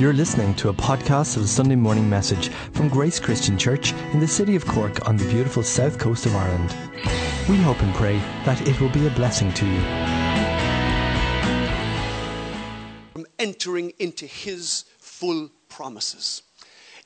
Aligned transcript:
You're 0.00 0.14
listening 0.14 0.54
to 0.54 0.70
a 0.70 0.72
podcast 0.72 1.36
of 1.36 1.42
the 1.42 1.48
Sunday 1.48 1.76
morning 1.76 2.08
message 2.08 2.48
from 2.72 2.88
Grace 2.88 3.20
Christian 3.20 3.58
Church 3.58 3.92
in 4.14 4.18
the 4.18 4.26
city 4.26 4.56
of 4.56 4.64
Cork 4.64 5.06
on 5.06 5.18
the 5.18 5.28
beautiful 5.28 5.62
south 5.62 5.98
coast 5.98 6.24
of 6.24 6.34
Ireland. 6.34 6.74
We 7.50 7.58
hope 7.58 7.82
and 7.82 7.94
pray 7.94 8.16
that 8.46 8.66
it 8.66 8.80
will 8.80 8.88
be 8.88 9.06
a 9.06 9.10
blessing 9.10 9.52
to 9.52 9.66
you. 9.66 9.80
from 13.12 13.26
entering 13.38 13.92
into 13.98 14.24
his 14.24 14.86
full 15.00 15.50
promises. 15.68 16.44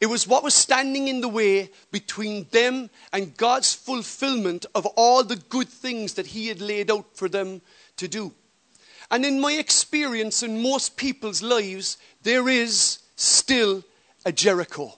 It 0.01 0.07
was 0.07 0.29
what 0.29 0.45
was 0.45 0.55
standing 0.55 1.09
in 1.09 1.21
the 1.21 1.27
way 1.27 1.73
between 1.91 2.47
them 2.53 2.91
and 3.13 3.37
God's 3.37 3.75
fulfillment 3.75 4.67
of 4.73 4.87
all 4.95 5.25
the 5.25 5.43
good 5.49 5.69
things 5.69 6.15
that 6.15 6.29
he 6.29 6.47
had 6.47 6.61
laid 6.61 6.93
out 6.93 7.17
for 7.17 7.29
them 7.29 7.61
to 7.97 8.07
do. 8.07 8.35
And 9.11 9.25
in 9.25 9.41
my 9.41 9.53
experience 9.53 10.43
in 10.43 10.63
most 10.63 10.97
people's 10.97 11.43
lives, 11.43 11.99
there 12.25 12.49
is 12.49 12.99
still 13.17 13.85
a 14.27 14.33
Jericho. 14.33 14.93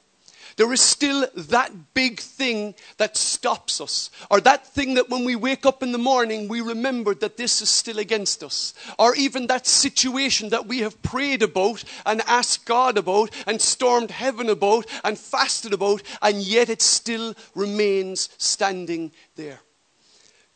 There 0.57 0.73
is 0.73 0.81
still 0.81 1.27
that 1.37 1.93
big 1.93 2.19
thing 2.19 2.75
that 2.97 3.19
stops 3.19 3.79
us, 3.79 4.11
or 4.31 4.41
that 4.41 4.67
thing 4.67 4.95
that 4.95 5.11
when 5.11 5.27
we 5.27 5.37
wake 5.37 5.67
up 5.67 5.83
in 5.83 5.93
the 5.93 5.99
morning, 5.99 6.49
we 6.49 6.63
remember 6.63 7.15
that 7.17 7.37
this 7.37 7.61
is 7.61 7.69
still 7.69 7.99
against 7.99 8.43
us, 8.43 8.73
or 8.99 9.15
even 9.17 9.49
that 9.49 9.67
situation 9.67 10.49
that 10.49 10.67
we 10.67 10.79
have 10.79 11.03
prayed 11.03 11.43
about 11.43 11.85
and 12.07 12.23
asked 12.27 12.65
God 12.65 12.97
about 12.97 13.35
and 13.47 13.61
stormed 13.61 14.11
heaven 14.11 14.49
about 14.49 14.87
and 15.05 15.19
fasted 15.19 15.75
about, 15.75 16.03
and 16.23 16.41
yet 16.41 16.71
it 16.71 16.81
still 16.81 17.35
remains 17.55 18.31
standing 18.39 19.13
there. 19.35 19.61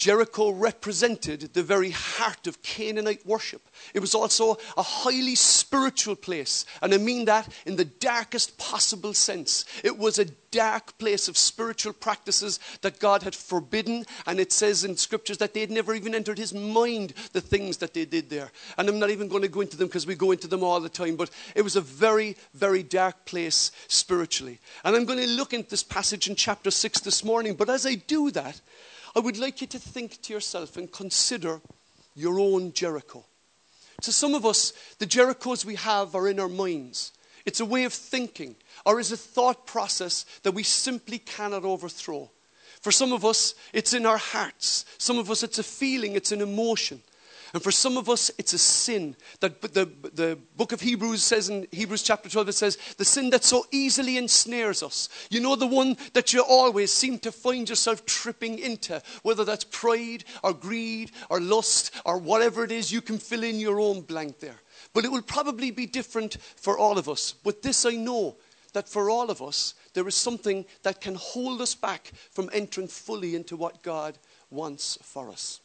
Jericho 0.01 0.49
represented 0.49 1.53
the 1.53 1.63
very 1.63 1.91
heart 1.91 2.47
of 2.47 2.63
Canaanite 2.63 3.27
worship. 3.27 3.61
It 3.93 4.01
was 4.01 4.15
also 4.15 4.57
a 4.79 4.83
highly 4.83 5.35
spiritual 5.35 6.17
place, 6.17 6.65
and 6.81 6.95
I 6.95 6.97
mean 6.97 7.27
that 7.27 7.53
in 7.67 7.77
the 7.77 7.85
darkest 7.85 8.57
possible 8.57 9.13
sense. 9.13 9.67
It 9.85 9.99
was 9.99 10.19
a 10.19 10.25
dark 10.25 10.97
place 10.97 11.29
of 11.29 11.37
spiritual 11.37 11.93
practices 11.93 12.59
that 12.81 12.99
God 12.99 13.25
had 13.25 13.35
forbidden, 13.35 14.07
and 14.27 14.41
it 14.41 14.53
says 14.53 14.85
in 14.85 14.97
scriptures 14.97 15.37
that 15.37 15.53
they 15.53 15.61
had 15.61 15.71
never 15.71 15.95
even 15.95 16.15
entered 16.15 16.39
his 16.39 16.55
mind 16.55 17.13
the 17.35 17.43
things 17.43 17.77
that 17.77 17.93
they 17.93 18.07
did 18.07 18.31
there. 18.31 18.51
And 18.79 18.89
I'm 18.89 18.99
not 18.99 19.11
even 19.11 19.29
going 19.29 19.43
to 19.43 19.49
go 19.49 19.61
into 19.61 19.77
them 19.77 19.89
because 19.89 20.07
we 20.07 20.15
go 20.15 20.33
into 20.33 20.49
them 20.49 20.65
all 20.65 20.81
the 20.81 20.89
time, 20.89 21.17
but 21.17 21.29
it 21.55 21.61
was 21.61 21.77
a 21.77 21.83
very, 21.83 22.39
very 22.55 22.83
dark 22.83 23.27
place 23.27 23.71
spiritually. 23.87 24.61
And 24.83 24.97
I'm 24.97 25.05
going 25.05 25.19
to 25.19 25.27
look 25.27 25.53
into 25.53 25.69
this 25.69 25.83
passage 25.83 26.27
in 26.27 26.37
chapter 26.37 26.71
6 26.71 27.01
this 27.01 27.23
morning, 27.23 27.53
but 27.53 27.69
as 27.69 27.85
I 27.85 27.97
do 27.97 28.31
that, 28.31 28.63
I 29.15 29.21
would 29.21 29.39
like 29.39 29.61
you 29.61 29.67
to 29.69 29.79
think 29.79 30.23
to 30.23 30.33
yourself 30.33 30.77
and 30.77 30.91
consider 30.91 31.61
your 32.15 32.39
own 32.39 32.73
Jericho. 32.73 33.25
To 34.03 34.13
some 34.13 34.35
of 34.35 34.47
us, 34.47 34.73
the 34.99 35.07
Jerichos 35.07 35.65
we 35.65 35.75
have 35.75 36.15
are 36.15 36.29
in 36.29 36.41
our 36.41 36.49
minds. 36.49 37.13
It's 37.45 37.61
a 37.61 37.65
way 37.65 37.85
of 37.85 37.93
thinking, 37.93 38.57
or 38.87 39.01
is 39.01 39.13
a 39.13 39.17
thought 39.17 39.67
process 39.67 40.25
that 40.43 40.53
we 40.53 40.63
simply 40.63 41.19
cannot 41.19 41.65
overthrow. 41.65 42.31
For 42.81 42.93
some 42.93 43.13
of 43.13 43.25
us, 43.25 43.55
it's 43.73 43.93
in 43.93 44.07
our 44.07 44.17
hearts. 44.17 44.87
Some 44.99 45.19
of 45.19 45.31
us, 45.31 45.43
it's 45.43 45.59
a 45.59 45.63
feeling, 45.63 46.15
it's 46.15 46.33
an 46.33 46.41
emotion. 46.41 47.03
And 47.53 47.63
for 47.63 47.71
some 47.71 47.97
of 47.97 48.09
us, 48.09 48.31
it's 48.39 48.53
a 48.53 48.59
sin. 48.59 49.17
That 49.41 49.61
the, 49.61 49.91
the 50.15 50.39
book 50.57 50.73
of 50.73 50.81
Hebrews 50.81 51.23
says 51.23 51.49
in 51.49 51.67
Hebrews 51.73 52.03
chapter 52.03 52.29
12, 52.29 52.49
it 52.49 52.53
says, 52.53 52.79
the 52.97 53.05
sin 53.05 53.31
that 53.31 53.45
so 53.45 53.67
easily 53.73 54.17
ensnares 54.17 54.83
us. 54.83 55.09
You 55.31 55.41
know, 55.41 55.57
the 55.57 55.67
one 55.67 55.97
that 56.13 56.33
you 56.33 56.43
always 56.43 56.93
seem 56.93 57.19
to 57.21 57.33
find 57.33 57.69
yourself 57.69 58.07
tripping 58.07 58.59
into, 58.59 59.03
whether 59.23 59.45
that's 59.45 59.65
pride 59.65 60.25
or 60.45 60.53
greed 60.53 61.11
or 61.29 61.41
lust 61.41 61.93
or 62.05 62.19
whatever 62.19 62.65
it 62.65 62.73
is, 62.73 62.93
you 62.93 63.01
can 63.01 63.19
fill 63.19 63.43
in 63.43 63.59
your 63.59 63.81
own 63.81 64.03
blank 64.03 64.39
there. 64.39 64.61
But 64.93 65.05
it 65.05 65.13
will 65.13 65.23
probably 65.23 65.71
be 65.71 65.87
different 65.87 66.37
for 66.57 66.79
all 66.79 66.99
of 66.99 67.09
us. 67.09 67.33
But 67.33 67.63
this 67.63 67.85
I 67.85 67.93
know 67.93 68.37
that 68.73 68.89
for 68.89 69.11
all 69.11 69.31
of 69.31 69.43
us, 69.43 69.75
there 69.95 70.07
is 70.07 70.15
something 70.15 70.65
that 70.83 71.01
can 71.01 71.17
hold 71.17 71.61
us 71.61 71.75
back 71.75 72.13
from 72.31 72.51
entering 72.53 72.87
fully 72.87 73.35
into 73.35 73.57
what 73.57 73.83
God 73.83 74.19
wants 74.51 74.99
for 75.03 75.31
us. 75.31 75.61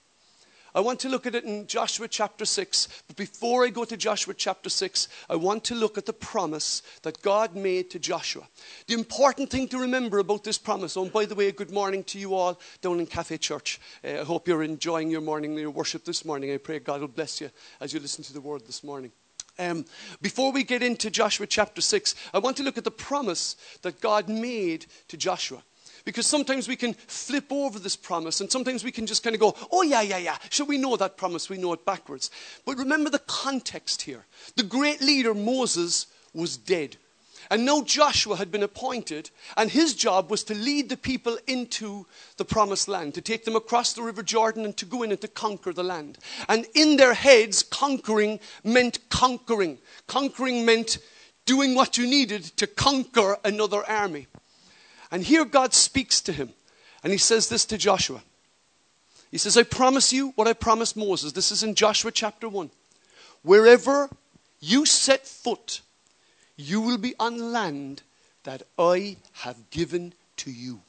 I 0.75 0.81
want 0.81 0.99
to 0.99 1.09
look 1.09 1.25
at 1.25 1.35
it 1.35 1.45
in 1.45 1.67
Joshua 1.67 2.09
chapter 2.09 2.43
6. 2.43 2.89
But 3.07 3.15
before 3.15 3.65
I 3.65 3.69
go 3.69 3.85
to 3.85 3.95
Joshua 3.95 4.33
chapter 4.33 4.69
6, 4.69 5.07
I 5.29 5.37
want 5.37 5.63
to 5.65 5.75
look 5.75 5.97
at 5.97 6.05
the 6.05 6.11
promise 6.11 6.81
that 7.03 7.21
God 7.21 7.55
made 7.55 7.89
to 7.91 7.99
Joshua. 7.99 8.43
The 8.87 8.93
important 8.93 9.49
thing 9.49 9.69
to 9.69 9.79
remember 9.79 10.19
about 10.19 10.43
this 10.43 10.57
promise, 10.57 10.97
oh, 10.97 11.03
and 11.03 11.13
by 11.13 11.23
the 11.23 11.33
way, 11.33 11.49
good 11.53 11.71
morning 11.71 12.03
to 12.03 12.19
you 12.19 12.35
all 12.35 12.59
down 12.81 12.99
in 12.99 13.05
Cafe 13.05 13.37
Church. 13.37 13.79
Uh, 14.03 14.19
I 14.19 14.23
hope 14.25 14.49
you're 14.49 14.63
enjoying 14.63 15.09
your 15.09 15.21
morning, 15.21 15.57
your 15.57 15.71
worship 15.71 16.03
this 16.03 16.25
morning. 16.25 16.51
I 16.51 16.57
pray 16.57 16.79
God 16.79 16.99
will 16.99 17.07
bless 17.07 17.39
you 17.39 17.51
as 17.79 17.93
you 17.93 18.01
listen 18.01 18.25
to 18.25 18.33
the 18.33 18.41
word 18.41 18.65
this 18.65 18.83
morning. 18.83 19.13
Um, 19.57 19.85
before 20.21 20.51
we 20.51 20.63
get 20.63 20.83
into 20.83 21.09
Joshua 21.09 21.47
chapter 21.47 21.79
6, 21.79 22.15
I 22.33 22.39
want 22.39 22.57
to 22.57 22.63
look 22.63 22.77
at 22.77 22.83
the 22.83 22.91
promise 22.91 23.55
that 23.83 24.01
God 24.01 24.27
made 24.27 24.87
to 25.07 25.15
Joshua. 25.15 25.63
Because 26.05 26.27
sometimes 26.27 26.67
we 26.67 26.75
can 26.75 26.93
flip 26.93 27.51
over 27.51 27.79
this 27.79 27.95
promise 27.95 28.39
and 28.39 28.51
sometimes 28.51 28.83
we 28.83 28.91
can 28.91 29.07
just 29.07 29.23
kind 29.23 29.35
of 29.35 29.39
go, 29.39 29.55
oh, 29.71 29.81
yeah, 29.81 30.01
yeah, 30.01 30.19
yeah. 30.19 30.37
Sure, 30.49 30.65
we 30.65 30.77
know 30.77 30.95
that 30.95 31.17
promise, 31.17 31.49
we 31.49 31.57
know 31.57 31.73
it 31.73 31.83
backwards. 31.83 32.29
But 32.63 32.77
remember 32.77 33.09
the 33.09 33.19
context 33.19 34.03
here. 34.03 34.25
The 34.55 34.63
great 34.63 35.01
leader, 35.01 35.33
Moses, 35.33 36.05
was 36.33 36.57
dead. 36.57 36.97
And 37.49 37.65
now 37.65 37.83
Joshua 37.83 38.35
had 38.37 38.51
been 38.51 38.63
appointed, 38.63 39.29
and 39.55 39.69
his 39.69 39.93
job 39.93 40.31
was 40.31 40.43
to 40.45 40.55
lead 40.55 40.89
the 40.89 40.97
people 40.97 41.37
into 41.47 42.05
the 42.37 42.45
promised 42.45 42.87
land, 42.87 43.13
to 43.15 43.21
take 43.21 43.45
them 43.45 43.55
across 43.55 43.93
the 43.93 44.01
River 44.01 44.23
Jordan 44.23 44.65
and 44.65 44.75
to 44.77 44.85
go 44.85 45.03
in 45.03 45.11
and 45.11 45.21
to 45.21 45.27
conquer 45.27 45.73
the 45.73 45.83
land. 45.83 46.17
And 46.49 46.65
in 46.73 46.97
their 46.97 47.13
heads, 47.13 47.61
conquering 47.61 48.39
meant 48.63 48.97
conquering. 49.09 49.77
Conquering 50.07 50.65
meant 50.65 50.97
doing 51.45 51.75
what 51.75 51.97
you 51.97 52.07
needed 52.07 52.43
to 52.57 52.67
conquer 52.67 53.37
another 53.43 53.87
army. 53.87 54.27
And 55.11 55.23
here 55.23 55.45
God 55.45 55.73
speaks 55.73 56.21
to 56.21 56.31
him, 56.31 56.49
and 57.03 57.11
he 57.11 57.17
says 57.17 57.49
this 57.49 57.65
to 57.65 57.77
Joshua. 57.77 58.21
He 59.31 59.37
says, 59.37 59.57
I 59.57 59.63
promise 59.63 60.13
you 60.13 60.29
what 60.35 60.47
I 60.47 60.53
promised 60.53 60.95
Moses. 60.95 61.33
This 61.33 61.51
is 61.51 61.63
in 61.63 61.75
Joshua 61.75 62.11
chapter 62.11 62.47
1. 62.47 62.69
Wherever 63.43 64.09
you 64.59 64.85
set 64.85 65.27
foot, 65.27 65.81
you 66.55 66.81
will 66.81 66.97
be 66.97 67.15
on 67.19 67.51
land 67.51 68.01
that 68.43 68.63
I 68.79 69.17
have 69.33 69.69
given 69.71 70.13
to 70.37 70.51
you. 70.51 70.81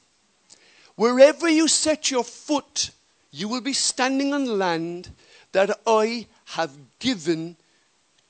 Wherever 0.95 1.49
you 1.49 1.67
set 1.67 2.09
your 2.09 2.23
foot, 2.23 2.91
you 3.31 3.47
will 3.47 3.61
be 3.61 3.73
standing 3.73 4.33
on 4.33 4.57
land 4.57 5.09
that 5.51 5.79
I 5.85 6.27
have 6.45 6.71
given 6.99 7.55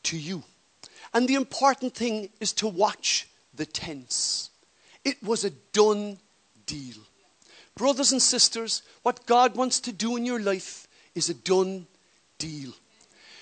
to 0.04 0.18
you. 0.18 0.44
And 1.14 1.28
the 1.28 1.36
important 1.36 1.94
thing 1.94 2.30
is 2.40 2.52
to 2.54 2.68
watch 2.68 3.28
the 3.54 3.66
tense. 3.66 4.50
It 5.08 5.24
was 5.24 5.46
a 5.46 5.52
done 5.72 6.20
deal. 6.66 6.98
Brothers 7.76 8.12
and 8.12 8.22
sisters, 8.22 8.82
what 9.04 9.26
God 9.26 9.56
wants 9.56 9.80
to 9.80 9.94
do 9.94 10.18
in 10.18 10.26
your 10.26 10.42
life 10.42 10.86
is 11.16 11.30
a 11.30 11.34
done 11.34 11.88
deal. 12.38 12.74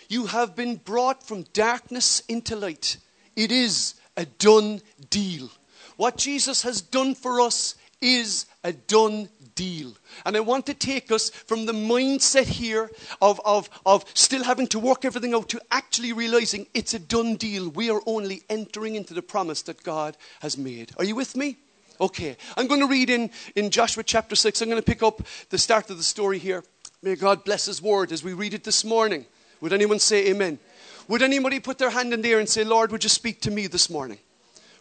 You 0.08 0.28
have 0.28 0.56
been 0.56 0.76
brought 0.76 1.24
from 1.24 1.48
darkness 1.54 2.22
into 2.28 2.56
light. 2.56 2.98
It 3.36 3.52
is 3.52 3.96
a 4.16 4.26
done 4.26 4.82
deal. 5.10 5.50
What 5.98 6.18
Jesus 6.18 6.62
has 6.62 6.82
done 6.82 7.16
for 7.16 7.42
us 7.42 7.74
is 8.00 8.46
a 8.64 8.72
done 8.72 9.30
deal. 9.56 9.94
And 10.26 10.38
I 10.38 10.42
want 10.42 10.66
to 10.68 10.74
take 10.74 11.12
us 11.12 11.30
from 11.30 11.66
the 11.66 11.74
mindset 11.74 12.46
here 12.46 12.92
of, 13.22 13.42
of, 13.44 13.70
of 13.86 14.06
still 14.14 14.44
having 14.44 14.68
to 14.68 14.80
work 14.80 15.06
everything 15.06 15.34
out 15.34 15.50
to 15.50 15.62
actually 15.72 16.14
realizing 16.14 16.68
it's 16.74 16.94
a 16.94 17.00
done 17.00 17.36
deal. 17.36 17.70
We 17.70 17.90
are 17.90 18.02
only 18.06 18.44
entering 18.50 18.96
into 18.96 19.14
the 19.14 19.22
promise 19.22 19.62
that 19.64 19.84
God 19.84 20.18
has 20.42 20.58
made. 20.58 20.92
Are 20.98 21.06
you 21.06 21.16
with 21.16 21.36
me? 21.36 21.58
Okay. 22.00 22.38
I'm 22.58 22.68
going 22.68 22.82
to 22.82 22.88
read 22.88 23.10
in, 23.10 23.32
in 23.56 23.70
Joshua 23.70 24.04
chapter 24.04 24.36
6. 24.36 24.62
I'm 24.62 24.70
going 24.70 24.82
to 24.82 24.86
pick 24.86 25.02
up 25.02 25.22
the 25.50 25.58
start 25.58 25.90
of 25.90 25.98
the 25.98 26.04
story 26.04 26.40
here. 26.40 26.64
May 27.02 27.16
God 27.16 27.44
bless 27.44 27.66
His 27.66 27.82
word 27.82 28.12
as 28.12 28.24
we 28.24 28.34
read 28.34 28.54
it 28.54 28.64
this 28.64 28.84
morning. 28.84 29.26
Would 29.62 29.74
anyone 29.74 30.00
say 30.00 30.30
amen? 30.30 30.60
Would 31.08 31.22
anybody 31.22 31.60
put 31.60 31.78
their 31.78 31.92
hand 31.92 32.14
in 32.14 32.22
the 32.22 32.32
air 32.32 32.40
and 32.40 32.50
say, 32.50 32.64
Lord, 32.64 32.92
would 32.92 33.04
you 33.04 33.10
speak 33.10 33.42
to 33.42 33.52
me 33.52 33.68
this 33.68 33.90
morning? 33.90 34.18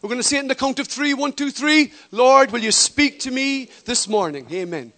We're 0.05 0.09
going 0.09 0.21
to 0.21 0.27
say 0.27 0.37
it 0.37 0.41
in 0.41 0.47
the 0.47 0.53
count 0.53 0.77
of 0.77 0.87
three. 0.87 1.15
One, 1.15 1.33
two, 1.33 1.49
three. 1.49 1.91
Lord, 2.11 2.51
will 2.51 2.59
you 2.59 2.71
speak 2.71 3.21
to 3.21 3.31
me 3.31 3.71
this 3.85 4.07
morning? 4.07 4.45
Amen. 4.51 4.93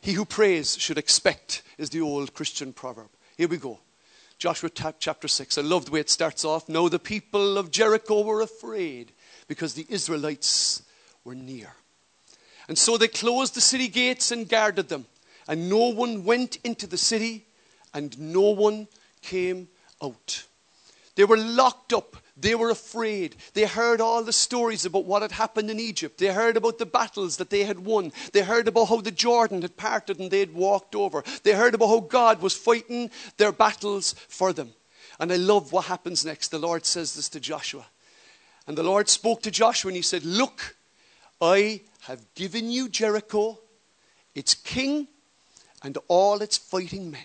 He 0.00 0.14
who 0.14 0.24
prays 0.24 0.78
should 0.78 0.96
expect, 0.96 1.62
is 1.76 1.90
the 1.90 2.00
old 2.00 2.32
Christian 2.32 2.72
proverb. 2.72 3.10
Here 3.36 3.48
we 3.48 3.58
go. 3.58 3.80
Joshua 4.38 4.70
chapter 4.70 5.28
6. 5.28 5.58
I 5.58 5.60
love 5.60 5.84
the 5.84 5.90
way 5.90 6.00
it 6.00 6.08
starts 6.08 6.42
off. 6.42 6.70
Now 6.70 6.88
the 6.88 6.98
people 6.98 7.58
of 7.58 7.70
Jericho 7.70 8.22
were 8.22 8.40
afraid 8.40 9.12
because 9.46 9.74
the 9.74 9.84
Israelites 9.90 10.82
were 11.22 11.34
near. 11.34 11.74
And 12.66 12.78
so 12.78 12.96
they 12.96 13.08
closed 13.08 13.56
the 13.56 13.60
city 13.60 13.88
gates 13.88 14.30
and 14.30 14.48
guarded 14.48 14.88
them. 14.88 15.04
And 15.46 15.68
no 15.68 15.88
one 15.88 16.24
went 16.24 16.56
into 16.64 16.86
the 16.86 16.96
city, 16.96 17.44
and 17.92 18.18
no 18.18 18.52
one 18.52 18.88
came 19.20 19.68
out. 20.02 20.46
They 21.14 21.24
were 21.24 21.36
locked 21.36 21.92
up. 21.92 22.16
They 22.36 22.54
were 22.54 22.70
afraid. 22.70 23.36
They 23.54 23.64
heard 23.64 24.00
all 24.00 24.22
the 24.22 24.32
stories 24.32 24.84
about 24.84 25.06
what 25.06 25.22
had 25.22 25.32
happened 25.32 25.70
in 25.70 25.80
Egypt. 25.80 26.18
They 26.18 26.26
heard 26.26 26.56
about 26.58 26.78
the 26.78 26.84
battles 26.84 27.38
that 27.38 27.48
they 27.48 27.64
had 27.64 27.78
won. 27.78 28.12
They 28.32 28.42
heard 28.42 28.68
about 28.68 28.88
how 28.88 29.00
the 29.00 29.10
Jordan 29.10 29.62
had 29.62 29.78
parted 29.78 30.18
and 30.18 30.30
they 30.30 30.40
had 30.40 30.52
walked 30.52 30.94
over. 30.94 31.24
They 31.44 31.52
heard 31.52 31.74
about 31.74 31.88
how 31.88 32.00
God 32.00 32.42
was 32.42 32.54
fighting 32.54 33.10
their 33.38 33.52
battles 33.52 34.14
for 34.28 34.52
them. 34.52 34.72
And 35.18 35.32
I 35.32 35.36
love 35.36 35.72
what 35.72 35.86
happens 35.86 36.26
next. 36.26 36.48
The 36.48 36.58
Lord 36.58 36.84
says 36.84 37.14
this 37.14 37.30
to 37.30 37.40
Joshua. 37.40 37.86
And 38.66 38.76
the 38.76 38.82
Lord 38.82 39.08
spoke 39.08 39.42
to 39.42 39.50
Joshua 39.50 39.88
and 39.88 39.96
he 39.96 40.02
said, 40.02 40.24
Look, 40.24 40.76
I 41.40 41.82
have 42.02 42.22
given 42.34 42.70
you 42.70 42.90
Jericho, 42.90 43.58
its 44.34 44.54
king, 44.54 45.08
and 45.82 45.96
all 46.08 46.42
its 46.42 46.58
fighting 46.58 47.10
men. 47.10 47.24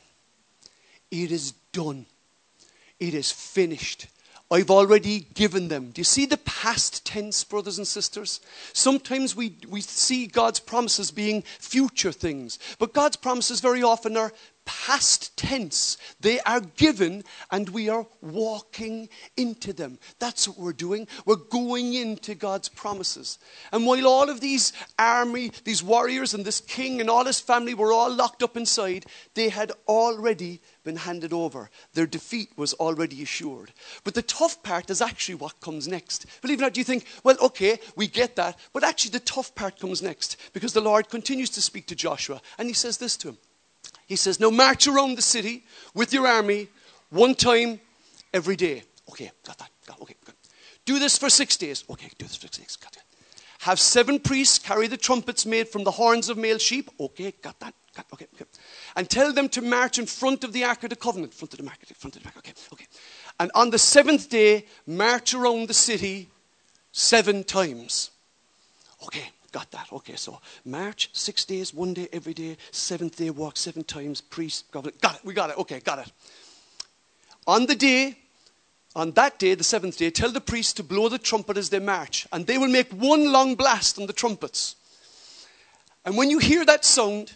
It 1.10 1.32
is 1.32 1.52
done. 1.74 2.06
It 3.00 3.14
is 3.14 3.32
finished. 3.32 4.08
I've 4.52 4.70
already 4.70 5.28
given 5.34 5.70
them. 5.70 5.92
Do 5.92 6.02
you 6.02 6.04
see 6.04 6.26
the 6.26 6.38
past 6.38 7.06
tense, 7.06 7.44
brothers 7.46 7.78
and 7.78 7.88
sisters? 7.88 8.42
Sometimes 8.74 9.34
we, 9.34 9.56
we 9.70 9.80
see 9.80 10.28
God's 10.28 10.60
promises 10.60 11.10
being 11.10 11.44
future 11.44 12.12
things, 12.12 12.60
but 12.78 12.94
God's 12.94 13.16
promises 13.16 13.62
very 13.62 13.82
often 13.82 14.18
are 14.18 14.34
past 14.72 15.36
tense. 15.36 15.98
They 16.22 16.40
are 16.42 16.62
given 16.62 17.24
and 17.52 17.68
we 17.70 17.90
are 17.90 18.08
walking 18.22 19.10
into 19.36 19.74
them. 19.74 20.00
That's 20.18 20.48
what 20.48 20.58
we're 20.58 20.72
doing. 20.72 21.08
We're 21.26 21.36
going 21.36 21.94
into 21.94 22.36
God's 22.36 22.70
promises. 22.70 23.38
And 23.74 23.86
while 23.86 24.08
all 24.08 24.30
of 24.30 24.40
these 24.40 24.72
army, 24.98 25.52
these 25.66 25.84
warriors, 25.84 26.34
and 26.34 26.46
this 26.46 26.62
king 26.62 27.02
and 27.02 27.10
all 27.10 27.26
his 27.26 27.42
family 27.42 27.74
were 27.74 27.92
all 27.92 28.14
locked 28.14 28.44
up 28.44 28.56
inside, 28.56 29.06
they 29.34 29.50
had 29.50 29.74
already 29.90 30.62
been 30.86 30.96
handed 30.96 31.34
over. 31.34 31.70
Their 31.94 32.08
defeat 32.08 32.50
was 32.56 32.74
already 32.76 33.22
assured. 33.22 33.74
But 34.06 34.14
the 34.14 34.22
tough 34.22 34.64
part 34.64 34.90
is 34.90 35.02
actually 35.02 35.36
what 35.36 35.60
comes 35.60 35.88
next. 35.88 36.26
Believe 36.42 36.60
it 36.60 36.64
or 36.64 36.68
not, 36.68 36.78
you 36.78 36.86
think, 36.86 37.06
well, 37.26 37.38
okay, 37.42 37.80
we 37.98 38.08
get 38.08 38.38
that. 38.38 38.58
But 38.72 38.86
actually, 38.86 39.12
the 39.12 39.20
tough 39.20 39.54
part 39.54 39.80
comes 39.80 40.02
next 40.02 40.38
because 40.54 40.72
the 40.72 40.82
Lord 40.82 41.10
continues 41.10 41.50
to 41.52 41.62
speak 41.62 41.88
to 41.88 41.96
Joshua 41.96 42.42
and 42.58 42.70
he 42.70 42.74
says 42.74 42.98
this 42.98 43.18
to 43.18 43.30
him. 43.30 43.38
He 44.08 44.16
says, 44.16 44.40
Now 44.40 44.50
march 44.50 44.88
around 44.88 45.16
the 45.16 45.22
city 45.22 45.64
with 45.94 46.14
your 46.14 46.28
army 46.28 46.68
one 47.10 47.36
time 47.36 47.80
every 48.34 48.56
day. 48.56 48.84
Okay, 49.10 49.32
got 49.46 49.58
that. 49.58 49.70
Got, 49.86 50.02
okay, 50.02 50.16
good. 50.26 50.36
Do 50.86 51.00
this 51.00 51.18
for 51.18 51.30
six 51.30 51.58
days. 51.58 51.84
Okay, 51.90 52.10
do 52.18 52.26
this 52.26 52.36
for 52.36 52.48
six 52.48 52.58
days. 52.58 52.76
Got 52.76 52.96
it. 52.96 53.04
Have 53.60 53.80
seven 53.80 54.20
priests 54.20 54.58
carry 54.58 54.88
the 54.88 54.98
trumpets 54.98 55.46
made 55.46 55.70
from 55.70 55.84
the 55.84 55.92
horns 55.92 56.30
of 56.30 56.38
male 56.38 56.58
sheep. 56.58 56.90
Okay, 57.00 57.34
got 57.42 57.60
that. 57.60 57.74
Got, 57.96 58.06
okay, 58.14 58.28
okay. 58.34 58.46
And 58.96 59.10
tell 59.10 59.34
them 59.34 59.50
to 59.50 59.62
march 59.62 60.00
in 60.00 60.06
front 60.06 60.44
of 60.44 60.54
the 60.54 60.64
Ark 60.64 60.84
of 60.84 60.90
the 60.90 60.96
Covenant. 60.96 61.34
Front 61.34 61.54
of 61.54 61.60
the 61.60 61.68
Ark, 61.68 61.78
front 61.96 62.16
of 62.16 62.24
the 62.24 62.30
Ark. 62.30 62.38
Okay, 62.40 62.54
okay. 62.74 62.88
And 63.40 63.52
on 63.54 63.70
the 63.70 63.78
seventh 63.78 64.30
day, 64.30 64.66
march 64.88 65.34
around 65.34 65.68
the 65.68 65.74
city 65.74 66.30
seven 66.92 67.44
times. 67.44 68.12
Okay, 69.04 69.30
got 69.52 69.72
that. 69.72 69.88
Okay, 69.92 70.16
so 70.16 70.40
march, 70.66 71.10
six 71.14 71.46
days, 71.46 71.74
one 71.74 71.94
day 71.94 72.08
every 72.12 72.34
day, 72.34 72.58
seventh 72.72 73.18
day 73.18 73.30
walk 73.30 73.58
seven 73.58 73.84
times, 73.84 74.22
priest. 74.22 74.72
Got 74.72 74.88
it, 74.88 74.96
we 75.24 75.34
got 75.34 75.50
it. 75.50 75.58
Okay, 75.58 75.80
got 75.80 76.00
it. 76.00 76.12
On 77.48 77.66
the 77.66 77.76
day, 77.76 78.18
on 78.96 79.12
that 79.12 79.40
day, 79.40 79.56
the 79.56 79.64
seventh 79.64 79.98
day, 79.98 80.10
tell 80.10 80.32
the 80.32 80.42
priests 80.42 80.74
to 80.74 80.84
blow 80.84 81.10
the 81.10 81.18
trumpet 81.18 81.58
as 81.58 81.70
they 81.70 81.80
march, 81.80 82.28
and 82.32 82.46
they 82.46 82.58
will 82.58 82.68
make 82.68 82.92
one 82.92 83.32
long 83.32 83.56
blast 83.56 84.00
on 84.00 84.06
the 84.06 84.14
trumpets. 84.14 84.76
And 86.06 86.18
when 86.18 86.30
you 86.30 86.40
hear 86.40 86.66
that 86.66 86.84
sound, 86.84 87.34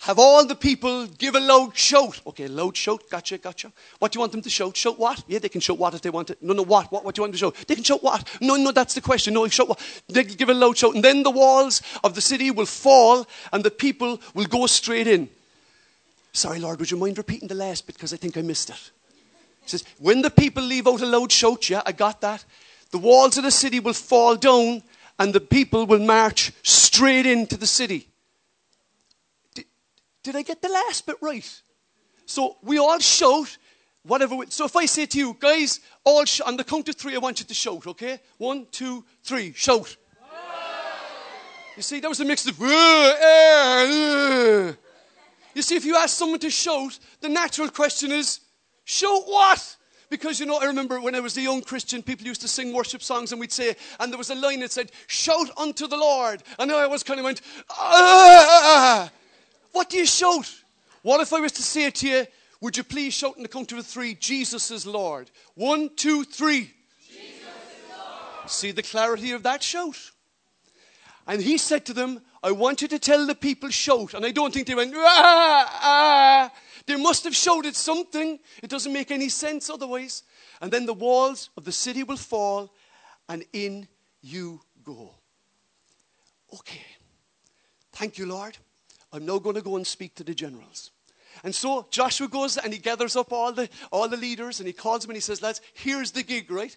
have 0.00 0.18
all 0.18 0.44
the 0.46 0.54
people 0.54 1.06
give 1.06 1.34
a 1.34 1.40
loud 1.40 1.76
shout. 1.76 2.20
Okay, 2.26 2.48
loud 2.48 2.76
shout. 2.76 3.02
Gotcha, 3.10 3.38
gotcha. 3.38 3.72
What 3.98 4.12
do 4.12 4.16
you 4.16 4.20
want 4.20 4.32
them 4.32 4.42
to 4.42 4.50
shout? 4.50 4.76
Shout 4.76 4.98
what? 4.98 5.24
Yeah, 5.26 5.38
they 5.38 5.48
can 5.48 5.60
shout 5.60 5.78
what 5.78 5.94
if 5.94 6.02
they 6.02 6.10
want 6.10 6.30
it. 6.30 6.42
No, 6.42 6.52
no, 6.52 6.62
what? 6.62 6.92
What, 6.92 7.04
what 7.04 7.14
do 7.14 7.20
you 7.20 7.22
want 7.22 7.32
them 7.32 7.50
to 7.50 7.56
shout? 7.56 7.66
They 7.66 7.74
can 7.74 7.84
shout 7.84 8.02
what? 8.02 8.28
No, 8.40 8.56
no, 8.56 8.72
that's 8.72 8.94
the 8.94 9.00
question. 9.00 9.34
No, 9.34 9.48
shout 9.48 9.68
what? 9.68 10.02
They 10.08 10.24
give 10.24 10.48
a 10.48 10.54
loud 10.54 10.76
shout. 10.76 10.94
And 10.94 11.02
then 11.02 11.22
the 11.22 11.30
walls 11.30 11.82
of 12.04 12.14
the 12.14 12.20
city 12.20 12.50
will 12.50 12.66
fall 12.66 13.26
and 13.52 13.64
the 13.64 13.70
people 13.70 14.20
will 14.34 14.46
go 14.46 14.66
straight 14.66 15.06
in. 15.06 15.28
Sorry, 16.32 16.58
Lord, 16.58 16.78
would 16.78 16.90
you 16.90 16.98
mind 16.98 17.16
repeating 17.16 17.48
the 17.48 17.54
last 17.54 17.86
bit 17.86 17.96
because 17.96 18.12
I 18.12 18.18
think 18.18 18.36
I 18.36 18.42
missed 18.42 18.68
it? 18.68 18.90
He 19.62 19.70
says, 19.70 19.84
when 19.98 20.22
the 20.22 20.30
people 20.30 20.62
leave 20.62 20.86
out 20.86 21.00
a 21.00 21.06
loud 21.06 21.32
shout, 21.32 21.70
yeah, 21.70 21.82
I 21.86 21.92
got 21.92 22.20
that. 22.20 22.44
The 22.90 22.98
walls 22.98 23.38
of 23.38 23.44
the 23.44 23.50
city 23.50 23.80
will 23.80 23.94
fall 23.94 24.36
down 24.36 24.82
and 25.18 25.32
the 25.32 25.40
people 25.40 25.86
will 25.86 25.98
march 25.98 26.52
straight 26.62 27.26
into 27.26 27.56
the 27.56 27.66
city. 27.66 28.08
Did 30.26 30.34
I 30.34 30.42
get 30.42 30.60
the 30.60 30.68
last 30.68 31.06
bit 31.06 31.18
right? 31.20 31.62
So 32.26 32.56
we 32.60 32.78
all 32.78 32.98
shout, 32.98 33.56
whatever. 34.02 34.34
We, 34.34 34.46
so 34.48 34.64
if 34.64 34.74
I 34.74 34.86
say 34.86 35.06
to 35.06 35.18
you, 35.18 35.36
guys, 35.38 35.78
all 36.02 36.24
sh- 36.24 36.40
on 36.40 36.56
the 36.56 36.64
count 36.64 36.88
of 36.88 36.96
three, 36.96 37.14
I 37.14 37.18
want 37.18 37.38
you 37.38 37.46
to 37.46 37.54
shout, 37.54 37.86
okay? 37.86 38.18
One, 38.36 38.66
two, 38.72 39.04
three, 39.22 39.52
shout. 39.52 39.96
You 41.76 41.82
see, 41.82 42.00
that 42.00 42.08
was 42.08 42.18
a 42.18 42.24
mix 42.24 42.44
of. 42.48 42.60
Uh, 42.60 42.66
uh. 42.66 44.72
You 45.54 45.62
see, 45.62 45.76
if 45.76 45.84
you 45.84 45.94
ask 45.94 46.16
someone 46.16 46.40
to 46.40 46.50
shout, 46.50 46.98
the 47.20 47.28
natural 47.28 47.68
question 47.68 48.10
is, 48.10 48.40
shout 48.84 49.22
what? 49.26 49.76
Because, 50.10 50.40
you 50.40 50.46
know, 50.46 50.58
I 50.58 50.64
remember 50.64 51.00
when 51.00 51.14
I 51.14 51.20
was 51.20 51.36
a 51.36 51.42
young 51.42 51.62
Christian, 51.62 52.02
people 52.02 52.26
used 52.26 52.40
to 52.40 52.48
sing 52.48 52.72
worship 52.72 53.00
songs 53.00 53.30
and 53.30 53.40
we'd 53.40 53.52
say, 53.52 53.76
and 54.00 54.12
there 54.12 54.18
was 54.18 54.30
a 54.30 54.34
line 54.34 54.58
that 54.58 54.72
said, 54.72 54.90
shout 55.06 55.50
unto 55.56 55.86
the 55.86 55.96
Lord. 55.96 56.42
And 56.58 56.72
I 56.72 56.82
always 56.82 57.04
kind 57.04 57.20
of 57.20 57.24
went, 57.24 57.42
ah. 57.70 59.08
What 59.76 59.90
do 59.90 59.98
you 59.98 60.06
shout? 60.06 60.50
What 61.02 61.20
if 61.20 61.34
I 61.34 61.40
was 61.40 61.52
to 61.52 61.62
say 61.62 61.90
to 61.90 62.08
you, 62.08 62.26
would 62.62 62.78
you 62.78 62.82
please 62.82 63.12
shout 63.12 63.36
in 63.36 63.42
the 63.42 63.48
count 63.48 63.72
of 63.72 63.84
three, 63.84 64.14
Jesus 64.14 64.70
is 64.70 64.86
Lord? 64.86 65.30
One, 65.54 65.90
two, 65.94 66.24
three. 66.24 66.72
Jesus 67.06 67.20
is 67.20 67.90
Lord. 67.90 68.48
See 68.50 68.70
the 68.70 68.82
clarity 68.82 69.32
of 69.32 69.42
that 69.42 69.62
shout? 69.62 69.98
And 71.26 71.42
he 71.42 71.58
said 71.58 71.84
to 71.84 71.92
them, 71.92 72.22
I 72.42 72.52
want 72.52 72.80
you 72.80 72.88
to 72.88 72.98
tell 72.98 73.26
the 73.26 73.34
people 73.34 73.68
shout. 73.68 74.14
And 74.14 74.24
I 74.24 74.30
don't 74.30 74.54
think 74.54 74.66
they 74.66 74.74
went, 74.74 74.94
ah, 74.96 75.78
ah. 75.82 76.52
They 76.86 76.96
must 76.96 77.24
have 77.24 77.36
shouted 77.36 77.76
something. 77.76 78.38
It 78.62 78.70
doesn't 78.70 78.94
make 78.94 79.10
any 79.10 79.28
sense 79.28 79.68
otherwise. 79.68 80.22
And 80.62 80.72
then 80.72 80.86
the 80.86 80.94
walls 80.94 81.50
of 81.54 81.66
the 81.66 81.72
city 81.72 82.02
will 82.02 82.16
fall, 82.16 82.72
and 83.28 83.44
in 83.52 83.88
you 84.22 84.62
go. 84.82 85.10
Okay. 86.54 86.86
Thank 87.92 88.16
you, 88.16 88.24
Lord. 88.24 88.56
I'm 89.16 89.26
now 89.26 89.38
going 89.38 89.56
to 89.56 89.62
go 89.62 89.76
and 89.76 89.86
speak 89.86 90.14
to 90.16 90.24
the 90.24 90.34
generals. 90.34 90.90
And 91.44 91.54
so 91.54 91.86
Joshua 91.90 92.28
goes 92.28 92.56
and 92.56 92.72
he 92.72 92.78
gathers 92.78 93.16
up 93.16 93.32
all 93.32 93.52
the, 93.52 93.68
all 93.92 94.08
the 94.08 94.16
leaders 94.16 94.60
and 94.60 94.66
he 94.66 94.72
calls 94.72 95.02
them 95.02 95.10
and 95.10 95.16
he 95.16 95.20
says, 95.20 95.42
Lads, 95.42 95.60
here's 95.74 96.12
the 96.12 96.22
gig, 96.22 96.50
right? 96.50 96.74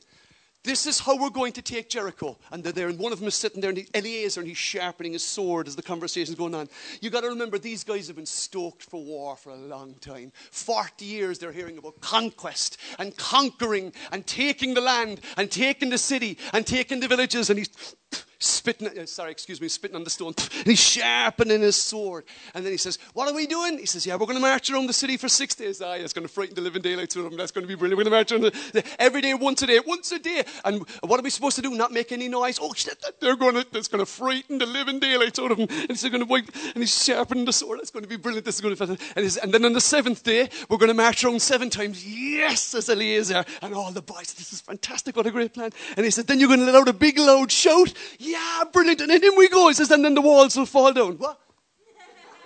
This 0.64 0.86
is 0.86 1.00
how 1.00 1.16
we're 1.16 1.30
going 1.30 1.54
to 1.54 1.62
take 1.62 1.90
Jericho. 1.90 2.38
And 2.52 2.64
they're 2.64 2.74
there, 2.74 2.90
and 2.90 3.00
one 3.00 3.14
of 3.14 3.20
them 3.20 3.30
is 3.30 3.36
sitting 3.36 3.62
there, 3.62 3.70
and 3.70 3.88
Eleazar, 3.94 4.42
and 4.42 4.48
he's 4.48 4.58
sharpening 4.58 5.14
his 5.14 5.24
sword 5.24 5.70
as 5.70 5.76
the 5.78 5.82
conversation's 5.82 6.38
going 6.38 6.54
on. 6.54 6.68
you 7.00 7.10
got 7.10 7.22
to 7.22 7.30
remember, 7.30 7.58
these 7.58 7.86
guys 7.86 8.08
have 8.08 8.18
been 8.18 8.26
stoked 8.26 8.84
for 8.84 9.02
war 9.02 9.38
for 9.38 9.52
a 9.52 9.56
long 9.56 9.94
time. 10.02 10.34
40 10.52 11.06
years 11.06 11.40
they're 11.40 11.54
hearing 11.54 11.78
about 11.78 12.02
conquest 12.02 12.78
and 13.00 13.16
conquering 13.16 13.94
and 14.12 14.28
taking 14.28 14.74
the 14.74 14.82
land 14.82 15.22
and 15.38 15.50
taking 15.50 15.90
the 15.90 15.98
city 15.98 16.38
and 16.52 16.68
taking 16.68 17.00
the 17.00 17.08
villages. 17.08 17.50
And 17.50 17.60
he's 17.60 17.96
spitting, 18.40 18.88
uh, 18.88 19.06
sorry, 19.06 19.32
excuse 19.32 19.62
me, 19.62 19.68
spitting 19.68 19.96
on 19.96 20.04
the 20.04 20.10
stone, 20.10 20.34
and 20.38 20.66
he's 20.66 20.80
sharpening 20.80 21.62
his 21.62 21.76
sword. 21.76 22.26
And 22.54 22.66
then 22.66 22.72
he 22.72 22.78
says, 22.78 22.98
What 23.14 23.28
are 23.28 23.34
we 23.34 23.48
doing? 23.48 23.78
He 23.78 23.86
says, 23.86 24.06
Yeah, 24.06 24.16
we're 24.16 24.26
going 24.26 24.36
to 24.36 24.42
march 24.42 24.70
around 24.70 24.88
the 24.88 24.94
city 24.94 25.18
for 25.18 25.30
six 25.30 25.56
days. 25.56 25.82
Ah, 25.82 25.94
it's 25.94 26.14
going 26.14 26.28
to 26.28 26.34
frighten 26.34 26.56
the 26.56 26.62
living 26.62 26.82
daylights 26.82 27.16
out 27.18 27.26
of 27.26 27.32
them. 27.32 27.38
That's 27.38 27.52
going 27.52 27.64
to 27.64 27.68
be 27.68 27.76
brilliant. 27.76 27.98
We're 27.98 28.10
going 28.10 28.12
to 28.12 28.18
march 28.18 28.32
around 28.32 28.74
the, 28.74 28.84
every 29.00 29.22
day, 29.22 29.34
once 29.34 29.62
a 29.62 29.68
day, 29.68 29.80
once 29.86 30.12
a 30.12 30.20
day. 30.20 30.44
And 30.66 30.88
what 31.02 31.20
are 31.20 31.24
we 31.24 31.30
supposed 31.30 31.56
to 31.58 31.62
do? 31.62 31.72
Not 31.76 31.92
make 31.92 32.12
any 32.12 32.28
noise. 32.28 32.60
Oh, 32.62 32.74
shit, 32.74 33.04
they're 33.20 33.36
going 33.36 33.56
to, 33.56 33.66
that's 33.72 33.88
going 33.88 34.00
to 34.04 34.06
frighten 34.06 34.58
the 34.58 34.66
living 34.66 35.00
daylights 35.00 35.40
out 35.40 35.52
of 35.52 35.58
them. 35.58 35.68
And 35.70 35.90
he's 35.90 36.04
going 36.04 36.20
to 36.20 36.26
wipe, 36.26 36.50
and 36.74 36.78
he's 36.78 37.04
sharpening 37.04 37.46
the 37.46 37.54
sword. 37.54 37.80
That's 37.80 37.92
going 37.92 38.04
to 38.04 38.10
be 38.10 38.18
brilliant. 38.18 38.46
This 38.46 38.56
is 38.56 38.62
going 38.62 38.76
to 38.76 38.88
be 38.88 38.98
and, 39.16 39.38
and 39.44 39.54
then 39.54 39.66
on 39.66 39.74
the 39.74 39.82
seventh 39.82 40.24
day, 40.24 40.50
we're 40.70 40.78
going 40.78 40.90
to 40.90 40.94
march 40.94 41.24
around 41.24 41.42
seven 41.42 41.70
times. 41.70 42.06
Yes, 42.06 42.62
says 42.62 42.90
Eleazar. 42.90 43.46
And 43.62 43.74
all 43.74 43.92
the 43.92 44.02
boys, 44.02 44.34
this 44.34 44.54
is 44.54 44.62
fantastic. 44.62 45.16
What 45.16 45.28
a 45.28 45.32
great 45.32 45.54
plan. 45.54 45.72
And 45.96 46.06
he 46.06 46.12
said, 46.12 46.28
Then 46.28 46.40
you're 46.40 46.48
going 46.48 46.60
to 46.60 46.66
let 46.66 46.76
out 46.76 46.88
a 46.88 46.94
big 46.94 47.18
loud 47.18 47.52
shout. 47.52 47.94
Yeah, 48.30 48.64
brilliant. 48.72 49.02
And 49.02 49.10
then 49.10 49.36
we 49.36 49.50
go. 49.50 49.70
He 49.70 49.74
says, 49.74 49.90
and 49.90 50.06
then 50.06 50.14
the 50.14 50.22
walls 50.22 50.56
will 50.56 50.68
fall 50.68 50.94
down. 50.94 51.18
What? 51.18 51.40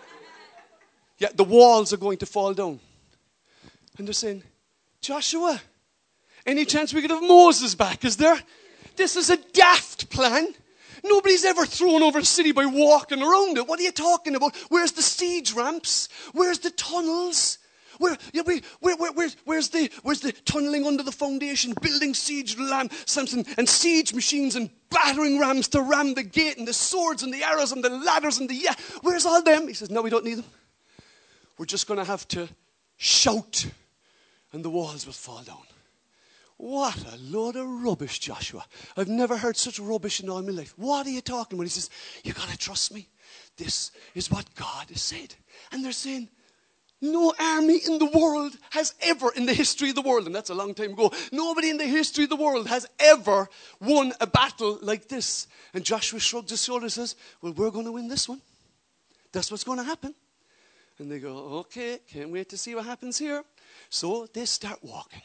yeah, 1.18 1.30
the 1.36 1.44
walls 1.44 1.92
are 1.92 1.98
going 1.98 2.18
to 2.20 2.26
fall 2.26 2.54
down. 2.54 2.80
And 3.98 4.08
they're 4.08 4.14
saying, 4.14 4.44
Joshua, 5.02 5.62
any 6.46 6.64
chance 6.64 6.94
we 6.94 7.02
could 7.02 7.12
have 7.12 7.22
Moses 7.22 7.76
back? 7.76 8.06
Is 8.06 8.16
there? 8.16 8.40
This 8.96 9.18
is 9.18 9.30
a 9.30 9.38
daft 9.38 10.10
plan. 10.10 10.48
Nobody's 11.04 11.44
ever 11.44 11.66
thrown 11.66 12.02
over 12.02 12.20
a 12.20 12.26
city 12.26 12.54
by 12.54 12.66
walking 12.66 13.22
around 13.22 13.58
it. 13.58 13.68
What 13.68 13.80
are 13.80 13.84
you 13.84 13.92
talking 13.92 14.36
about? 14.36 14.56
Where's 14.70 14.94
the 14.94 15.02
siege 15.02 15.52
ramps? 15.52 16.08
Where's 16.32 16.60
the 16.60 16.72
tunnels? 16.72 17.58
Where, 18.00 18.18
where, 18.34 18.96
where, 18.96 19.12
where, 19.12 19.30
where's, 19.46 19.70
the, 19.70 19.90
where's 20.04 20.22
the 20.22 20.32
tunneling 20.32 20.86
under 20.86 21.04
the 21.04 21.12
foundation, 21.12 21.74
building 21.82 22.14
siege 22.14 22.58
ram, 22.58 22.90
Samson, 23.06 23.46
and 23.58 23.68
siege 23.68 24.14
machines 24.14 24.56
and 24.56 24.70
battering 24.90 25.40
rams 25.40 25.68
to 25.70 25.82
ram 25.82 26.14
the 26.14 26.24
gate 26.24 26.58
and 26.58 26.68
the 26.68 26.74
swords 26.74 27.24
and 27.24 27.34
the 27.34 27.44
arrows 27.44 27.72
and 27.72 27.84
the 27.84 27.90
ladders 27.90 28.40
and 28.40 28.50
the 28.50 28.56
yeah. 28.56 28.74
Where's 29.02 29.26
all 29.26 29.42
them? 29.42 29.68
He 29.68 29.74
says, 29.74 29.90
No, 29.90 30.02
we 30.02 30.10
don't 30.10 30.26
need 30.26 30.40
them. 30.40 30.46
We're 31.58 31.66
just 31.66 31.88
going 31.88 32.00
to 32.00 32.06
have 32.06 32.28
to 32.30 32.50
shout 32.98 33.66
and 34.54 34.64
the 34.64 34.70
walls 34.70 35.06
will 35.06 35.14
fall 35.14 35.42
down. 35.42 35.58
What 36.58 36.96
a 37.12 37.18
load 37.18 37.56
of 37.56 37.68
rubbish, 37.68 38.20
Joshua. 38.20 38.64
I've 38.96 39.10
never 39.10 39.36
heard 39.36 39.58
such 39.58 39.80
rubbish 39.80 40.22
in 40.22 40.30
all 40.30 40.42
my 40.42 40.52
life. 40.52 40.74
What 40.78 41.06
are 41.08 41.10
you 41.10 41.22
talking 41.22 41.58
about? 41.58 41.64
He 41.64 41.70
says, 41.70 41.90
You 42.24 42.32
got 42.32 42.48
to 42.48 42.58
trust 42.58 42.94
me. 42.94 43.10
This 43.58 43.92
is 44.16 44.32
what 44.32 44.54
God 44.56 44.90
has 44.90 45.02
said. 45.02 45.36
And 45.72 45.84
they're 45.84 45.92
saying, 45.92 46.30
No 47.04 47.34
army 47.38 47.82
in 47.86 48.00
the 48.00 48.06
world 48.06 48.58
has 48.70 48.94
ever, 49.02 49.30
in 49.36 49.46
the 49.46 49.54
history 49.54 49.90
of 49.90 49.96
the 49.96 50.02
world, 50.02 50.26
and 50.26 50.34
that's 50.34 50.50
a 50.50 50.54
long 50.54 50.74
time 50.74 50.94
ago, 50.94 51.12
nobody 51.34 51.70
in 51.70 51.76
the 51.76 51.86
history 51.86 52.24
of 52.24 52.30
the 52.30 52.38
world 52.38 52.66
has 52.70 52.88
ever 52.98 53.50
won 53.82 54.14
a 54.22 54.26
battle 54.26 54.80
like 54.82 55.10
this. 55.10 55.48
And 55.74 55.84
Joshua 55.84 56.22
shrugs 56.22 56.52
his 56.52 56.64
shoulders 56.64 56.98
and 56.98 57.10
says, 57.10 57.20
Well, 57.42 57.52
we're 57.52 57.72
going 57.72 57.88
to 57.88 57.92
win 57.92 58.08
this 58.08 58.30
one. 58.30 58.40
That's 59.34 59.52
what's 59.52 59.66
going 59.66 59.80
to 59.80 59.84
happen. 59.84 60.16
And 60.98 61.12
they 61.12 61.20
go, 61.20 61.36
Okay, 61.66 62.00
can't 62.10 62.30
wait 62.30 62.48
to 62.52 62.58
see 62.58 62.74
what 62.74 62.86
happens 62.86 63.18
here. 63.18 63.44
So 63.90 64.26
they 64.34 64.46
start 64.46 64.80
walking. 64.82 65.24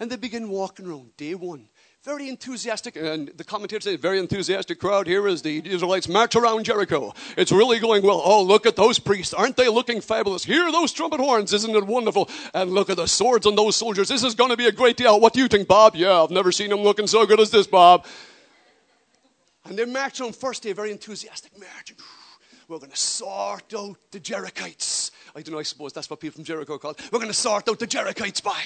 And 0.00 0.10
they 0.10 0.16
begin 0.16 0.48
walking 0.48 0.86
around. 0.86 1.14
Day 1.18 1.34
one, 1.34 1.68
very 2.04 2.28
enthusiastic, 2.28 2.96
and 2.96 3.28
the 3.28 3.44
commentator 3.44 3.80
says, 3.80 3.98
very 3.98 4.18
enthusiastic 4.18 4.78
crowd 4.78 5.06
here 5.06 5.26
as 5.26 5.40
the 5.40 5.62
Israelites 5.64 6.06
march 6.06 6.36
around 6.36 6.64
Jericho. 6.64 7.14
It's 7.38 7.50
really 7.50 7.80
going 7.80 8.02
well. 8.02 8.20
Oh, 8.22 8.42
look 8.42 8.66
at 8.66 8.76
those 8.76 8.98
priests. 8.98 9.32
Aren't 9.32 9.56
they 9.56 9.68
looking 9.70 10.02
fabulous? 10.02 10.44
Hear 10.44 10.70
those 10.70 10.92
trumpet 10.92 11.18
horns. 11.18 11.54
Isn't 11.54 11.74
it 11.74 11.86
wonderful? 11.86 12.28
And 12.52 12.72
look 12.72 12.90
at 12.90 12.98
the 12.98 13.06
swords 13.06 13.46
on 13.46 13.56
those 13.56 13.76
soldiers. 13.76 14.08
This 14.08 14.22
is 14.22 14.34
going 14.34 14.50
to 14.50 14.56
be 14.56 14.66
a 14.66 14.72
great 14.72 14.98
deal. 14.98 15.18
What 15.18 15.32
do 15.32 15.40
you 15.40 15.48
think, 15.48 15.66
Bob? 15.66 15.96
Yeah, 15.96 16.22
I've 16.22 16.30
never 16.30 16.52
seen 16.52 16.68
them 16.68 16.80
looking 16.80 17.06
so 17.06 17.24
good 17.24 17.40
as 17.40 17.50
this, 17.50 17.66
Bob. 17.66 18.04
And 19.64 19.78
they 19.78 19.86
march 19.86 20.20
on 20.20 20.32
first 20.32 20.62
day, 20.62 20.74
very 20.74 20.90
enthusiastic 20.90 21.58
march. 21.58 21.94
We're 22.68 22.78
going 22.78 22.90
to 22.90 22.96
sort 22.98 23.72
out 23.74 23.96
the 24.10 24.20
Jerichites. 24.20 24.82
I 25.36 25.42
don't 25.42 25.52
know, 25.52 25.58
I 25.58 25.64
suppose 25.64 25.92
that's 25.92 26.08
what 26.08 26.20
people 26.20 26.36
from 26.36 26.44
Jericho 26.44 26.78
call. 26.78 26.94
We're 27.10 27.18
going 27.18 27.26
to 27.26 27.34
sort 27.34 27.68
out 27.68 27.78
the 27.78 27.86
Jerichites 27.86 28.42
by. 28.42 28.60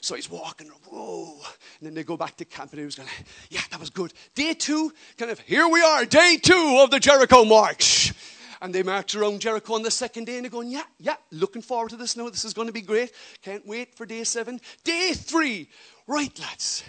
So 0.00 0.14
he's 0.14 0.30
walking, 0.30 0.68
whoa. 0.88 1.34
And 1.80 1.86
then 1.86 1.94
they 1.94 2.04
go 2.04 2.16
back 2.16 2.36
to 2.36 2.44
camp 2.44 2.70
and 2.70 2.78
he 2.78 2.84
was 2.84 2.94
going, 2.94 3.08
yeah, 3.50 3.62
that 3.70 3.80
was 3.80 3.90
good. 3.90 4.12
Day 4.34 4.54
two, 4.54 4.92
kind 5.18 5.32
of, 5.32 5.40
here 5.40 5.66
we 5.66 5.82
are, 5.82 6.04
day 6.04 6.38
two 6.40 6.78
of 6.80 6.90
the 6.90 7.00
Jericho 7.00 7.44
march. 7.44 8.14
And 8.60 8.72
they 8.72 8.84
march 8.84 9.16
around 9.16 9.40
Jericho 9.40 9.74
on 9.74 9.82
the 9.82 9.90
second 9.90 10.26
day 10.26 10.36
and 10.36 10.44
they're 10.44 10.50
going, 10.50 10.70
yeah, 10.70 10.84
yeah, 11.00 11.16
looking 11.32 11.62
forward 11.62 11.90
to 11.90 11.96
this 11.96 12.16
now. 12.16 12.28
This 12.28 12.44
is 12.44 12.54
going 12.54 12.68
to 12.68 12.72
be 12.72 12.82
great. 12.82 13.10
Can't 13.42 13.66
wait 13.66 13.96
for 13.96 14.06
day 14.06 14.22
seven. 14.22 14.60
Day 14.84 15.14
three, 15.14 15.68
right, 16.06 16.38
lads. 16.38 16.84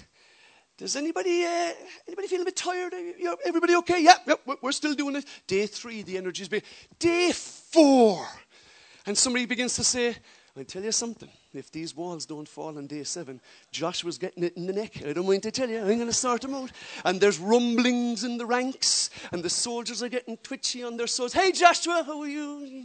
Does 0.78 0.96
anybody 0.96 1.44
uh, 1.44 1.72
anybody 2.08 2.28
feel 2.28 2.42
a 2.42 2.46
bit 2.46 2.56
tired? 2.56 2.94
Everybody 3.46 3.76
okay? 3.78 4.04
Yeah, 4.04 4.16
yeah, 4.28 4.36
we're 4.62 4.72
still 4.72 4.96
doing 4.96 5.16
it. 5.16 5.26
Day 5.48 5.68
three, 5.68 6.02
the 6.02 6.18
energy's 6.18 6.48
big. 6.48 6.64
Day 7.00 7.32
four, 7.32 8.28
and 9.06 9.18
somebody 9.18 9.46
begins 9.46 9.76
to 9.76 9.84
say, 9.84 10.16
I 10.56 10.64
tell 10.64 10.84
you 10.84 10.92
something. 10.92 11.30
If 11.54 11.72
these 11.72 11.96
walls 11.96 12.28
don't 12.28 12.48
fall 12.48 12.78
on 12.78 12.86
day 12.86 13.04
seven, 13.04 13.42
Joshua's 13.72 14.20
getting 14.20 14.44
it 14.44 14.56
in 14.56 14.68
the 14.68 14.74
neck. 14.74 15.04
I 15.04 15.14
don't 15.14 15.26
mind 15.26 15.44
to 15.44 15.52
tell 15.52 15.68
you. 15.68 15.80
I'm 15.80 15.96
going 15.96 16.06
to 16.06 16.14
sort 16.14 16.44
him 16.44 16.54
out. 16.54 16.72
And 17.04 17.20
there's 17.20 17.40
rumblings 17.40 18.24
in 18.24 18.38
the 18.38 18.46
ranks, 18.46 19.10
and 19.32 19.44
the 19.44 19.50
soldiers 19.50 20.04
are 20.04 20.10
getting 20.10 20.38
twitchy 20.38 20.84
on 20.84 20.96
their 20.96 21.08
swords. 21.08 21.34
Hey, 21.34 21.52
Joshua, 21.52 22.04
how 22.06 22.22
are 22.22 22.28
you? 22.28 22.84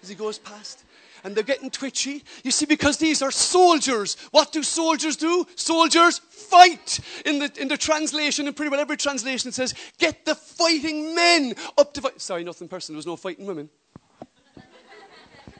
As 0.00 0.08
he 0.08 0.14
goes 0.14 0.38
past. 0.38 0.84
And 1.24 1.34
they're 1.34 1.42
getting 1.42 1.70
twitchy. 1.70 2.22
You 2.44 2.52
see, 2.52 2.66
because 2.66 2.98
these 2.98 3.20
are 3.20 3.32
soldiers. 3.32 4.16
What 4.30 4.52
do 4.52 4.62
soldiers 4.62 5.16
do? 5.16 5.44
Soldiers 5.56 6.18
fight. 6.18 7.00
In 7.24 7.40
the, 7.40 7.52
in 7.60 7.66
the 7.66 7.76
translation, 7.76 8.46
in 8.46 8.54
pretty 8.54 8.70
well 8.70 8.78
every 8.78 8.96
translation, 8.96 9.48
it 9.48 9.54
says, 9.54 9.74
get 9.98 10.24
the 10.24 10.36
fighting 10.36 11.16
men 11.16 11.54
up 11.76 11.94
to 11.94 12.00
fight. 12.00 12.20
Sorry, 12.20 12.44
nothing 12.44 12.68
personal. 12.68 12.94
There 12.94 12.98
was 12.98 13.06
no 13.06 13.16
fighting 13.16 13.46
women. 13.46 13.70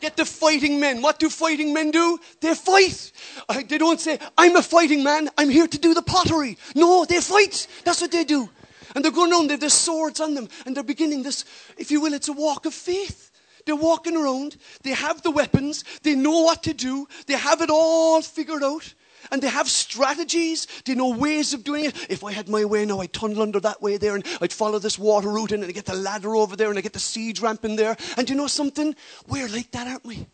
Get 0.06 0.16
the 0.16 0.24
fighting 0.24 0.78
men. 0.78 1.02
What 1.02 1.18
do 1.18 1.28
fighting 1.28 1.74
men 1.74 1.90
do? 1.90 2.20
They 2.40 2.54
fight. 2.54 3.10
I, 3.48 3.64
they 3.64 3.76
don't 3.76 4.00
say, 4.00 4.20
I'm 4.38 4.54
a 4.54 4.62
fighting 4.62 5.02
man. 5.02 5.28
I'm 5.36 5.50
here 5.50 5.66
to 5.66 5.78
do 5.78 5.94
the 5.94 6.02
pottery. 6.02 6.58
No, 6.76 7.04
they 7.04 7.20
fight. 7.20 7.66
That's 7.84 8.00
what 8.00 8.12
they 8.12 8.22
do. 8.22 8.48
And 8.94 9.04
they're 9.04 9.10
going 9.10 9.32
around, 9.32 9.48
they 9.48 9.54
have 9.54 9.60
their 9.60 9.68
swords 9.68 10.20
on 10.20 10.34
them, 10.34 10.48
and 10.64 10.76
they're 10.76 10.84
beginning 10.84 11.24
this, 11.24 11.44
if 11.76 11.90
you 11.90 12.00
will, 12.00 12.14
it's 12.14 12.28
a 12.28 12.32
walk 12.32 12.66
of 12.66 12.72
faith. 12.72 13.32
They're 13.64 13.74
walking 13.74 14.16
around, 14.16 14.58
they 14.84 14.92
have 14.92 15.22
the 15.22 15.32
weapons, 15.32 15.82
they 16.04 16.14
know 16.14 16.42
what 16.42 16.62
to 16.62 16.72
do, 16.72 17.08
they 17.26 17.34
have 17.34 17.60
it 17.60 17.68
all 17.68 18.22
figured 18.22 18.62
out. 18.62 18.94
And 19.30 19.42
they 19.42 19.48
have 19.48 19.68
strategies. 19.68 20.66
They 20.84 20.94
know 20.94 21.10
ways 21.10 21.54
of 21.54 21.64
doing 21.64 21.86
it. 21.86 22.06
If 22.10 22.24
I 22.24 22.32
had 22.32 22.48
my 22.48 22.64
way 22.64 22.84
now, 22.84 23.00
I'd 23.00 23.12
tunnel 23.12 23.42
under 23.42 23.60
that 23.60 23.82
way 23.82 23.96
there 23.96 24.14
and 24.14 24.26
I'd 24.40 24.52
follow 24.52 24.78
this 24.78 24.98
water 24.98 25.28
route 25.28 25.52
in 25.52 25.62
and 25.62 25.68
I'd 25.68 25.74
get 25.74 25.86
the 25.86 25.94
ladder 25.94 26.36
over 26.36 26.56
there 26.56 26.68
and 26.68 26.78
I'd 26.78 26.82
get 26.82 26.92
the 26.92 26.98
siege 26.98 27.40
ramp 27.40 27.64
in 27.64 27.76
there. 27.76 27.96
And 28.16 28.28
you 28.28 28.36
know 28.36 28.46
something? 28.46 28.94
We're 29.28 29.48
like 29.48 29.70
that, 29.72 29.86
aren't 29.86 30.04
we? 30.04 30.26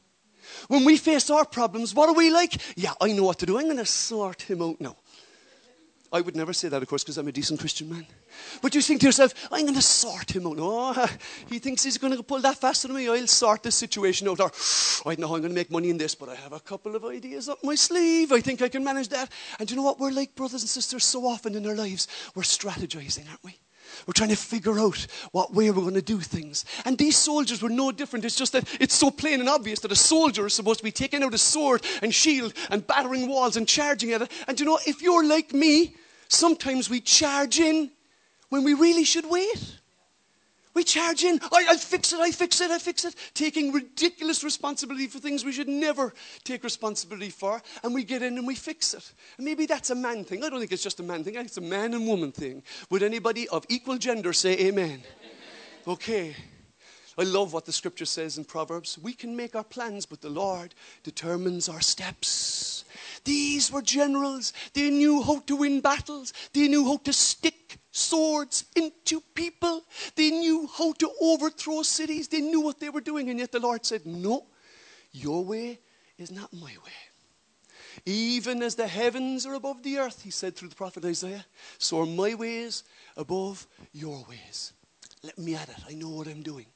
When 0.69 0.85
we 0.85 0.97
face 0.97 1.31
our 1.31 1.45
problems, 1.45 1.95
what 1.95 2.09
are 2.09 2.15
we 2.15 2.31
like? 2.31 2.61
Yeah, 2.77 2.93
I 3.01 3.13
know 3.13 3.25
what 3.25 3.39
to 3.41 3.47
do. 3.47 3.59
I'm 3.59 3.65
going 3.65 3.77
to 3.79 3.87
sort 3.87 4.43
him 4.43 4.63
out 4.63 4.81
now. 4.81 4.97
I 6.13 6.21
would 6.21 6.37
never 6.37 6.53
say 6.53 6.69
that, 6.69 6.83
of 6.83 6.89
course, 6.89 7.03
because 7.03 7.17
I'm 7.17 7.29
a 7.29 7.33
decent 7.33 7.59
Christian 7.59 7.89
man. 7.89 8.07
But 8.61 8.75
you 8.75 8.83
think 8.83 9.01
to 9.01 9.07
yourself, 9.07 9.33
I'm 9.51 9.63
going 9.63 9.75
to 9.75 9.83
sort 9.83 10.37
him 10.37 10.47
out. 10.47 10.57
Oh, 10.59 11.07
he 11.49 11.59
thinks 11.59 11.83
he's 11.83 11.97
going 11.97 12.15
to 12.15 12.23
pull 12.23 12.41
that 12.41 12.59
faster 12.59 12.87
than 12.87 12.97
me. 12.97 13.09
I'll 13.09 13.27
sort 13.27 13.63
this 13.63 13.77
situation 13.77 14.29
out. 14.29 14.41
Or, 14.41 14.51
I 15.11 15.15
know 15.17 15.29
how 15.29 15.37
I'm 15.37 15.41
going 15.41 15.53
to 15.53 15.59
make 15.59 15.71
money 15.71 15.89
in 15.89 15.97
this, 15.97 16.15
but 16.15 16.29
I 16.29 16.35
have 16.35 16.53
a 16.53 16.61
couple 16.61 16.95
of 16.95 17.05
ideas 17.07 17.49
up 17.49 17.65
my 17.65 17.75
sleeve. 17.75 18.31
I 18.31 18.41
think 18.41 18.61
I 18.61 18.69
can 18.69 18.85
manage 18.85 19.09
that. 19.09 19.33
And 19.59 19.71
you 19.71 19.77
know 19.77 19.83
what? 19.83 19.99
We're 19.99 20.11
like 20.11 20.35
brothers 20.35 20.63
and 20.63 20.69
sisters 20.69 21.05
so 21.05 21.27
often 21.27 21.55
in 21.55 21.67
our 21.67 21.75
lives. 21.75 22.09
We're 22.35 22.43
strategizing, 22.43 23.29
aren't 23.29 23.43
we? 23.43 23.59
We're 24.07 24.13
trying 24.13 24.31
to 24.31 24.37
figure 24.37 24.79
out 24.79 25.07
what 25.33 25.55
way 25.55 25.71
we're 25.71 25.83
going 25.83 25.95
to 25.95 26.03
do 26.03 26.21
things. 26.21 26.65
And 26.85 26.99
these 26.99 27.17
soldiers 27.17 27.63
were 27.63 27.69
no 27.69 27.93
different. 27.93 28.25
It's 28.25 28.37
just 28.37 28.53
that 28.53 28.69
it's 28.81 28.95
so 28.95 29.11
plain 29.11 29.41
and 29.41 29.49
obvious 29.49 29.81
that 29.81 29.93
a 29.93 29.97
soldier 29.97 30.47
is 30.47 30.55
supposed 30.55 30.79
to 30.81 30.85
be 30.85 30.93
taking 30.93 31.23
out 31.23 31.35
a 31.35 31.39
sword 31.39 31.83
and 32.03 32.13
shield 32.13 32.55
and 32.71 32.87
battering 32.87 33.29
walls 33.29 33.57
and 33.57 33.67
charging 33.67 34.13
at 34.13 34.23
it. 34.23 34.33
And 34.49 34.59
you 34.59 34.67
know, 34.67 34.79
if 34.87 35.03
you're 35.03 35.27
like 35.27 35.53
me, 35.53 35.95
Sometimes 36.33 36.89
we 36.89 37.01
charge 37.01 37.61
in 37.61 37.91
when 38.49 38.65
we 38.65 38.73
really 38.73 39.05
should 39.05 39.29
wait. 39.29 39.79
We 40.73 40.83
charge 40.83 41.25
in, 41.25 41.39
I, 41.53 41.77
fix 41.77 42.15
it, 42.15 42.21
I 42.21 42.31
fix 42.31 42.63
it, 42.63 42.71
I 42.71 42.79
fix 42.79 43.05
it, 43.05 43.15
taking 43.35 43.71
ridiculous 43.71 44.43
responsibility 44.43 45.09
for 45.09 45.19
things 45.19 45.45
we 45.45 45.53
should 45.53 45.69
never 45.69 46.15
take 46.45 46.65
responsibility 46.65 47.29
for, 47.29 47.61
and 47.85 47.93
we 47.93 48.03
get 48.03 48.23
in 48.23 48.39
and 48.39 48.47
we 48.47 48.55
fix 48.55 48.95
it. 48.95 49.13
And 49.37 49.45
maybe 49.45 49.67
that's 49.67 49.91
a 49.91 49.95
man 49.95 50.25
thing. 50.25 50.43
I 50.43 50.49
don't 50.49 50.59
think 50.59 50.73
it's 50.73 50.83
just 50.83 51.01
a 51.01 51.03
man 51.03 51.23
thing, 51.23 51.35
it's 51.37 51.59
a 51.59 51.61
man 51.61 51.93
and 51.93 52.07
woman 52.07 52.33
thing. 52.33 52.63
Would 52.89 53.03
anybody 53.03 53.47
of 53.51 53.67
equal 53.69 53.99
gender 53.99 54.33
say 54.33 54.59
amen. 54.59 55.03
Okay. 55.87 56.35
I 57.19 57.25
love 57.25 57.53
what 57.53 57.67
the 57.67 57.73
scripture 57.73 58.07
says 58.07 58.39
in 58.39 58.47
Proverbs. 58.47 58.99
We 58.99 59.13
can 59.13 59.37
make 59.37 59.55
our 59.55 59.65
plans, 59.65 60.07
but 60.07 60.23
the 60.23 60.31
Lord 60.31 60.75
determines 61.03 61.69
our 61.69 61.83
steps. 61.83 62.87
These 63.25 63.71
were 63.71 63.83
generals. 63.83 64.53
They 64.73 64.91
knew 64.91 65.23
how 65.23 65.41
to 65.41 65.57
win 65.57 65.81
battles. 65.81 66.33
They 66.53 66.69
knew 66.69 66.85
how 66.85 66.97
to 66.99 67.13
stick 67.13 67.79
swords 67.91 68.65
into 68.75 69.21
people. 69.35 69.83
They 70.17 70.31
knew 70.31 70.69
how 70.77 70.93
to 70.95 71.11
overthrow 71.21 71.83
cities. 71.83 72.29
They 72.29 72.41
knew 72.41 72.61
what 72.61 72.81
they 72.81 72.91
were 72.91 73.01
doing. 73.01 73.31
And 73.31 73.39
yet 73.39 73.53
the 73.53 73.61
Lord 73.61 73.85
said, 73.87 74.07
No, 74.07 74.47
your 75.13 75.45
way 75.45 75.79
is 76.19 76.31
not 76.31 76.53
my 76.53 76.75
way. 76.85 76.93
Even 78.07 78.63
as 78.63 78.75
the 78.75 78.87
heavens 78.87 79.47
are 79.47 79.55
above 79.55 79.83
the 79.83 79.99
earth, 79.99 80.23
he 80.23 80.31
said 80.31 80.57
through 80.57 80.71
the 80.71 80.75
prophet 80.75 81.05
Isaiah, 81.05 81.45
so 81.79 82.01
are 82.01 82.07
my 82.07 82.35
ways 82.35 82.85
above 83.17 83.67
your 83.93 84.25
ways. 84.29 84.73
Let 85.23 85.39
me 85.39 85.55
at 85.55 85.69
it. 85.69 85.77
I 85.89 85.95
know 85.95 86.09
what 86.09 86.27
I'm 86.27 86.43
doing. 86.43 86.67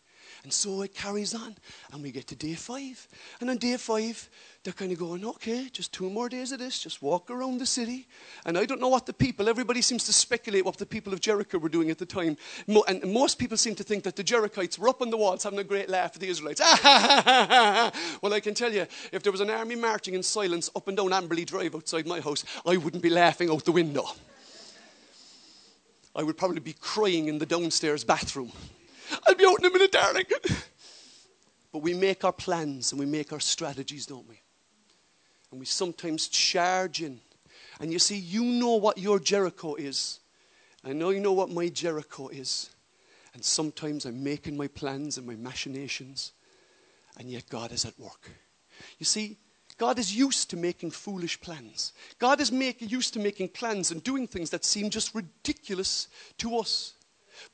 And 0.46 0.52
so 0.52 0.82
it 0.82 0.94
carries 0.94 1.34
on. 1.34 1.56
And 1.92 2.04
we 2.04 2.12
get 2.12 2.28
to 2.28 2.36
day 2.36 2.54
five. 2.54 3.08
And 3.40 3.50
on 3.50 3.56
day 3.56 3.76
five, 3.76 4.30
they're 4.62 4.72
kind 4.72 4.92
of 4.92 4.98
going, 5.00 5.24
okay, 5.24 5.68
just 5.72 5.92
two 5.92 6.08
more 6.08 6.28
days 6.28 6.52
of 6.52 6.60
this, 6.60 6.78
just 6.78 7.02
walk 7.02 7.32
around 7.32 7.58
the 7.58 7.66
city. 7.66 8.06
And 8.44 8.56
I 8.56 8.64
don't 8.64 8.80
know 8.80 8.86
what 8.86 9.06
the 9.06 9.12
people, 9.12 9.48
everybody 9.48 9.82
seems 9.82 10.04
to 10.04 10.12
speculate 10.12 10.64
what 10.64 10.76
the 10.76 10.86
people 10.86 11.12
of 11.12 11.18
Jericho 11.18 11.58
were 11.58 11.68
doing 11.68 11.90
at 11.90 11.98
the 11.98 12.06
time. 12.06 12.36
And 12.86 13.12
most 13.12 13.40
people 13.40 13.56
seem 13.56 13.74
to 13.74 13.82
think 13.82 14.04
that 14.04 14.14
the 14.14 14.22
Jerichites 14.22 14.78
were 14.78 14.88
up 14.88 15.02
on 15.02 15.10
the 15.10 15.16
walls 15.16 15.42
having 15.42 15.58
a 15.58 15.64
great 15.64 15.88
laugh 15.88 16.12
at 16.14 16.20
the 16.20 16.28
Israelites. 16.28 16.60
well, 18.22 18.32
I 18.32 18.38
can 18.40 18.54
tell 18.54 18.72
you, 18.72 18.86
if 19.10 19.24
there 19.24 19.32
was 19.32 19.40
an 19.40 19.50
army 19.50 19.74
marching 19.74 20.14
in 20.14 20.22
silence 20.22 20.70
up 20.76 20.86
and 20.86 20.96
down 20.96 21.10
Amberley 21.10 21.44
Drive 21.44 21.74
outside 21.74 22.06
my 22.06 22.20
house, 22.20 22.44
I 22.64 22.76
wouldn't 22.76 23.02
be 23.02 23.10
laughing 23.10 23.50
out 23.50 23.64
the 23.64 23.72
window. 23.72 24.06
I 26.14 26.22
would 26.22 26.38
probably 26.38 26.60
be 26.60 26.74
crying 26.74 27.26
in 27.26 27.38
the 27.38 27.46
downstairs 27.46 28.04
bathroom. 28.04 28.52
I'll 29.26 29.34
be 29.34 29.46
out 29.46 29.58
in 29.58 29.66
a 29.66 29.70
minute, 29.70 29.92
darling. 29.92 30.24
But 31.72 31.82
we 31.82 31.92
make 31.92 32.24
our 32.24 32.32
plans 32.32 32.92
and 32.92 32.98
we 32.98 33.04
make 33.04 33.34
our 33.34 33.40
strategies, 33.40 34.06
don't 34.06 34.26
we? 34.26 34.40
And 35.50 35.60
we 35.60 35.66
sometimes 35.66 36.26
charge 36.26 37.02
in. 37.02 37.20
And 37.80 37.92
you 37.92 37.98
see, 37.98 38.16
you 38.16 38.44
know 38.44 38.76
what 38.76 38.96
your 38.96 39.18
Jericho 39.18 39.74
is. 39.74 40.20
I 40.82 40.94
know 40.94 41.10
you 41.10 41.20
know 41.20 41.34
what 41.34 41.50
my 41.50 41.68
Jericho 41.68 42.28
is. 42.28 42.70
And 43.34 43.44
sometimes 43.44 44.06
I'm 44.06 44.24
making 44.24 44.56
my 44.56 44.68
plans 44.68 45.18
and 45.18 45.26
my 45.26 45.34
machinations, 45.34 46.32
and 47.18 47.30
yet 47.30 47.50
God 47.50 47.70
is 47.72 47.84
at 47.84 48.00
work. 48.00 48.30
You 48.98 49.04
see, 49.04 49.36
God 49.76 49.98
is 49.98 50.16
used 50.16 50.48
to 50.48 50.56
making 50.56 50.92
foolish 50.92 51.38
plans. 51.42 51.92
God 52.18 52.40
is 52.40 52.50
make, 52.50 52.80
used 52.80 53.12
to 53.12 53.20
making 53.20 53.50
plans 53.50 53.90
and 53.90 54.02
doing 54.02 54.26
things 54.26 54.48
that 54.48 54.64
seem 54.64 54.88
just 54.88 55.14
ridiculous 55.14 56.08
to 56.38 56.56
us. 56.56 56.94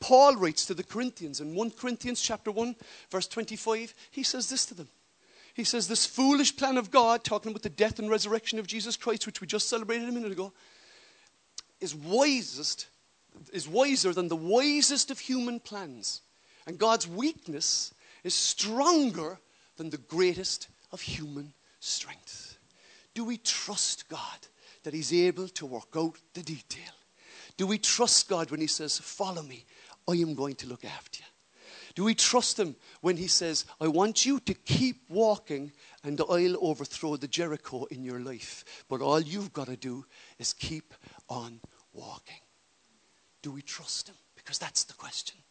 Paul 0.00 0.36
writes 0.36 0.66
to 0.66 0.74
the 0.74 0.84
Corinthians 0.84 1.40
in 1.40 1.54
1 1.54 1.72
Corinthians 1.72 2.20
chapter 2.20 2.50
1 2.50 2.76
verse 3.10 3.26
25 3.26 3.94
he 4.10 4.22
says 4.22 4.48
this 4.48 4.66
to 4.66 4.74
them 4.74 4.88
he 5.54 5.64
says 5.64 5.88
this 5.88 6.06
foolish 6.06 6.56
plan 6.56 6.76
of 6.78 6.90
God 6.90 7.24
talking 7.24 7.50
about 7.50 7.62
the 7.62 7.68
death 7.68 7.98
and 7.98 8.10
resurrection 8.10 8.58
of 8.58 8.66
Jesus 8.66 8.96
Christ 8.96 9.26
which 9.26 9.40
we 9.40 9.46
just 9.46 9.68
celebrated 9.68 10.08
a 10.08 10.12
minute 10.12 10.32
ago 10.32 10.52
is 11.80 11.94
wisest 11.94 12.88
is 13.52 13.68
wiser 13.68 14.12
than 14.12 14.28
the 14.28 14.36
wisest 14.36 15.10
of 15.10 15.18
human 15.18 15.60
plans 15.60 16.22
and 16.66 16.78
God's 16.78 17.08
weakness 17.08 17.92
is 18.24 18.34
stronger 18.34 19.38
than 19.76 19.90
the 19.90 19.98
greatest 19.98 20.68
of 20.92 21.00
human 21.00 21.52
strength? 21.80 22.58
Do 23.14 23.24
we 23.24 23.38
trust 23.38 24.08
God 24.08 24.20
that 24.84 24.94
He's 24.94 25.12
able 25.12 25.48
to 25.48 25.66
work 25.66 25.88
out 25.96 26.16
the 26.34 26.42
detail? 26.42 26.92
Do 27.56 27.66
we 27.66 27.78
trust 27.78 28.28
God 28.28 28.50
when 28.50 28.60
He 28.60 28.66
says, 28.66 28.98
Follow 28.98 29.42
me, 29.42 29.64
I 30.08 30.14
am 30.14 30.34
going 30.34 30.54
to 30.56 30.66
look 30.66 30.84
after 30.84 31.20
you? 31.20 31.26
Do 31.94 32.04
we 32.04 32.14
trust 32.14 32.58
Him 32.58 32.76
when 33.00 33.16
He 33.16 33.26
says, 33.28 33.66
I 33.80 33.88
want 33.88 34.24
you 34.24 34.40
to 34.40 34.54
keep 34.54 35.02
walking 35.08 35.72
and 36.02 36.20
I'll 36.20 36.64
overthrow 36.64 37.16
the 37.16 37.28
Jericho 37.28 37.84
in 37.84 38.02
your 38.02 38.20
life, 38.20 38.84
but 38.88 39.02
all 39.02 39.20
you've 39.20 39.52
got 39.52 39.66
to 39.66 39.76
do 39.76 40.06
is 40.38 40.52
keep 40.52 40.94
on 41.28 41.60
walking? 41.92 42.40
Do 43.42 43.50
we 43.50 43.62
trust 43.62 44.08
Him? 44.08 44.16
Because 44.36 44.58
that's 44.58 44.84
the 44.84 44.94
question. 44.94 45.41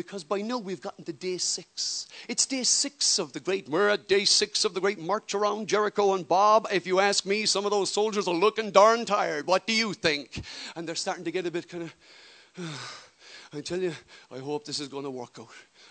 Because 0.00 0.24
by 0.24 0.40
now 0.40 0.56
we've 0.56 0.80
gotten 0.80 1.04
to 1.04 1.12
day 1.12 1.36
six. 1.36 2.08
It's 2.26 2.46
day 2.46 2.62
six 2.62 3.18
of 3.18 3.34
the 3.34 3.40
great, 3.40 3.68
we're 3.68 3.90
at 3.90 4.08
day 4.08 4.24
six 4.24 4.64
of 4.64 4.72
the 4.72 4.80
great 4.80 4.98
march 4.98 5.34
around 5.34 5.68
Jericho. 5.68 6.14
And 6.14 6.26
Bob, 6.26 6.66
if 6.72 6.86
you 6.86 7.00
ask 7.00 7.26
me, 7.26 7.44
some 7.44 7.66
of 7.66 7.70
those 7.70 7.92
soldiers 7.92 8.26
are 8.26 8.34
looking 8.34 8.70
darn 8.70 9.04
tired. 9.04 9.46
What 9.46 9.66
do 9.66 9.74
you 9.74 9.92
think? 9.92 10.42
And 10.74 10.88
they're 10.88 10.94
starting 10.94 11.24
to 11.24 11.30
get 11.30 11.46
a 11.46 11.50
bit 11.50 11.68
kind 11.68 11.82
of, 11.82 11.94
I 13.52 13.60
tell 13.60 13.78
you, 13.78 13.92
I 14.34 14.38
hope 14.38 14.64
this 14.64 14.80
is 14.80 14.88
going 14.88 15.04
to 15.04 15.10
work 15.10 15.36
out. 15.38 15.48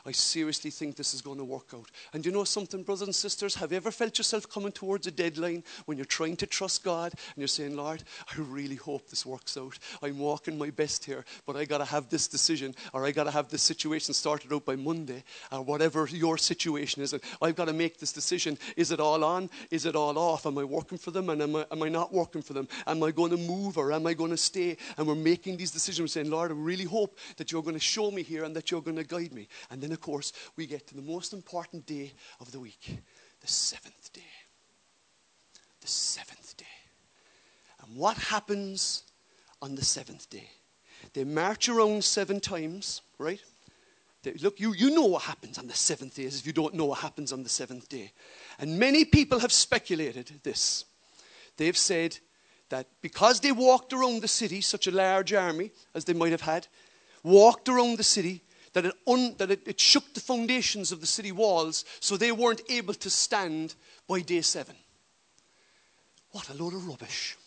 I 0.10 0.12
seriously 0.12 0.72
think 0.72 0.96
this 0.96 1.14
is 1.14 1.22
going 1.22 1.38
to 1.38 1.44
work 1.44 1.68
out. 1.72 1.92
And 2.14 2.26
you 2.26 2.32
know 2.32 2.44
something, 2.44 2.82
brothers 2.82 3.04
and 3.04 3.14
sisters? 3.14 3.54
Have 3.54 3.70
you 3.70 3.78
ever 3.78 3.92
felt 3.92 4.18
yourself 4.18 4.50
coming 4.50 4.72
towards 4.72 5.06
a 5.06 5.12
deadline 5.12 5.64
when 5.86 6.00
you're 6.00 6.06
trying 6.06 6.36
to 6.38 6.48
trust 6.48 6.84
God 6.84 7.12
and 7.12 7.38
you're 7.38 7.48
saying, 7.48 7.76
Lord, 7.76 8.02
I 8.28 8.42
really 8.42 8.76
hope 8.76 9.08
this 9.08 9.24
works 9.24 9.56
out. 9.56 9.78
I'm 10.02 10.18
walking 10.18 10.58
my 10.58 10.72
best 10.72 11.06
here, 11.06 11.26
but 11.46 11.56
I 11.56 11.66
got 11.66 11.78
to 11.78 11.86
have 11.86 12.10
this 12.10 12.28
decision 12.28 12.74
or 12.92 13.06
I 13.06 13.12
got 13.12 13.26
to 13.26 13.32
have 13.32 13.50
this 13.50 13.62
situation 13.62 14.16
started 14.16 14.52
out 14.52 14.66
by 14.66 14.76
Monday 14.76 15.24
or 15.52 15.62
whatever 15.62 16.08
your 16.08 16.40
situation 16.40 17.04
is. 17.04 17.14
And 17.14 17.22
I've 17.40 17.56
got 17.56 17.66
to 17.66 17.74
make 17.74 18.00
this 18.00 18.12
decision. 18.12 18.58
Is 18.78 18.90
it 18.90 19.00
all 19.00 19.24
on? 19.24 19.48
Is 19.70 19.86
it 19.86 19.96
all 19.96 20.18
off? 20.18 20.48
Am 20.48 20.58
I 20.58 20.64
working 20.64 20.98
for 20.98 21.12
them 21.12 21.30
and 21.30 21.40
am 21.40 21.56
I, 21.56 21.66
am 21.72 21.84
I 21.84 21.90
not 21.90 22.12
working 22.12 22.42
for 22.42 22.54
them? 22.54 22.68
Am 22.88 23.04
I 23.04 23.12
going 23.12 23.30
to 23.30 23.38
move 23.38 23.78
or 23.78 23.94
am 23.94 24.08
I 24.08 24.16
going 24.16 24.32
to 24.32 24.38
stay? 24.38 24.76
And 24.98 25.06
we're 25.06 25.14
making 25.14 25.58
these 25.58 25.70
decisions. 25.70 26.02
We're 26.02 26.08
saying, 26.08 26.32
Lord, 26.32 26.50
I 26.50 26.56
really 26.56 26.86
hope 26.86 27.20
that 27.38 27.52
you're 27.52 27.62
going 27.62 27.76
to 27.76 27.80
show 27.80 28.10
me 28.10 28.24
here 28.24 28.44
and 28.44 28.56
that 28.56 28.72
you're 28.72 28.82
going 28.82 28.98
to 28.98 29.04
guide 29.04 29.34
me. 29.34 29.48
And 29.70 29.80
then 29.80 29.99
of 30.00 30.06
course, 30.06 30.32
we 30.56 30.66
get 30.66 30.88
to 30.88 30.96
the 30.96 31.02
most 31.02 31.34
important 31.34 31.86
day 31.86 32.14
of 32.40 32.54
the 32.54 32.60
week, 32.60 33.00
the 33.42 33.48
seventh 33.48 34.14
day. 34.14 34.22
The 35.82 35.88
seventh 35.88 36.56
day. 36.56 36.66
And 37.84 37.98
what 37.98 38.16
happens 38.18 39.04
on 39.62 39.76
the 39.76 39.84
seventh 39.84 40.30
day? 40.30 40.50
They 41.14 41.26
march 41.26 41.68
around 41.68 42.06
seven 42.06 42.40
times, 42.40 43.02
right? 43.18 43.42
They, 44.24 44.34
look, 44.36 44.62
you, 44.62 44.74
you 44.74 44.90
know 44.92 45.06
what 45.06 45.24
happens 45.24 45.58
on 45.58 45.68
the 45.68 45.74
seventh 45.74 46.16
day, 46.16 46.24
if 46.24 46.48
you 46.48 46.54
don't 46.54 46.76
know 46.76 46.86
what 46.86 47.00
happens 47.00 47.34
on 47.34 47.44
the 47.44 47.50
seventh 47.50 47.90
day. 47.90 48.14
And 48.58 48.80
many 48.80 49.04
people 49.04 49.40
have 49.40 49.52
speculated 49.52 50.32
this. 50.44 50.86
They've 51.58 51.78
said 51.78 52.18
that 52.70 52.88
because 53.02 53.42
they 53.42 53.52
walked 53.52 53.92
around 53.92 54.22
the 54.22 54.30
city, 54.30 54.62
such 54.62 54.88
a 54.88 54.92
large 54.92 55.34
army 55.34 55.72
as 55.94 56.06
they 56.06 56.14
might 56.14 56.32
have 56.32 56.42
had, 56.42 56.68
walked 57.22 57.68
around 57.68 57.98
the 57.98 58.04
city, 58.04 58.44
that, 58.74 58.86
it, 58.86 58.94
un, 59.08 59.36
that 59.38 59.52
it, 59.52 59.62
it 59.68 59.80
shook 59.80 60.14
the 60.14 60.20
foundations 60.20 60.92
of 60.92 61.02
the 61.02 61.08
city 61.08 61.32
walls 61.32 61.86
so 62.00 62.18
they 62.18 62.32
weren't 62.32 62.62
able 62.70 62.94
to 62.94 63.10
stand 63.10 63.76
by 64.08 64.22
day 64.22 64.42
seven. 64.42 64.76
What 66.32 66.50
a 66.50 66.54
load 66.54 66.74
of 66.74 66.88
rubbish. 66.88 67.38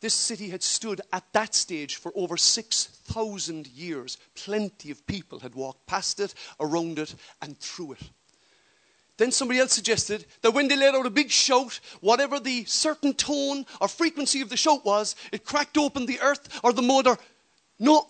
This 0.00 0.14
city 0.14 0.48
had 0.48 0.64
stood 0.64 1.00
at 1.12 1.32
that 1.32 1.54
stage 1.54 1.96
for 1.96 2.12
over 2.16 2.36
6,000 2.36 3.68
years. 3.68 4.18
Plenty 4.34 4.90
of 4.90 5.06
people 5.06 5.38
had 5.38 5.54
walked 5.54 5.86
past 5.86 6.18
it, 6.18 6.34
around 6.58 6.98
it, 6.98 7.14
and 7.40 7.58
through 7.60 7.92
it. 7.92 8.10
Then 9.16 9.30
somebody 9.30 9.60
else 9.60 9.72
suggested 9.72 10.26
that 10.40 10.50
when 10.50 10.66
they 10.66 10.74
let 10.76 10.96
out 10.96 11.06
a 11.06 11.10
big 11.10 11.30
shout, 11.30 11.78
whatever 12.00 12.40
the 12.40 12.64
certain 12.64 13.12
tone 13.12 13.64
or 13.80 13.86
frequency 13.86 14.40
of 14.40 14.48
the 14.48 14.56
shout 14.56 14.84
was, 14.84 15.14
it 15.30 15.44
cracked 15.44 15.78
open 15.78 16.06
the 16.06 16.20
earth 16.20 16.48
or 16.64 16.72
the 16.72 16.82
mud 16.82 17.06
or. 17.06 17.18
No, 17.78 18.08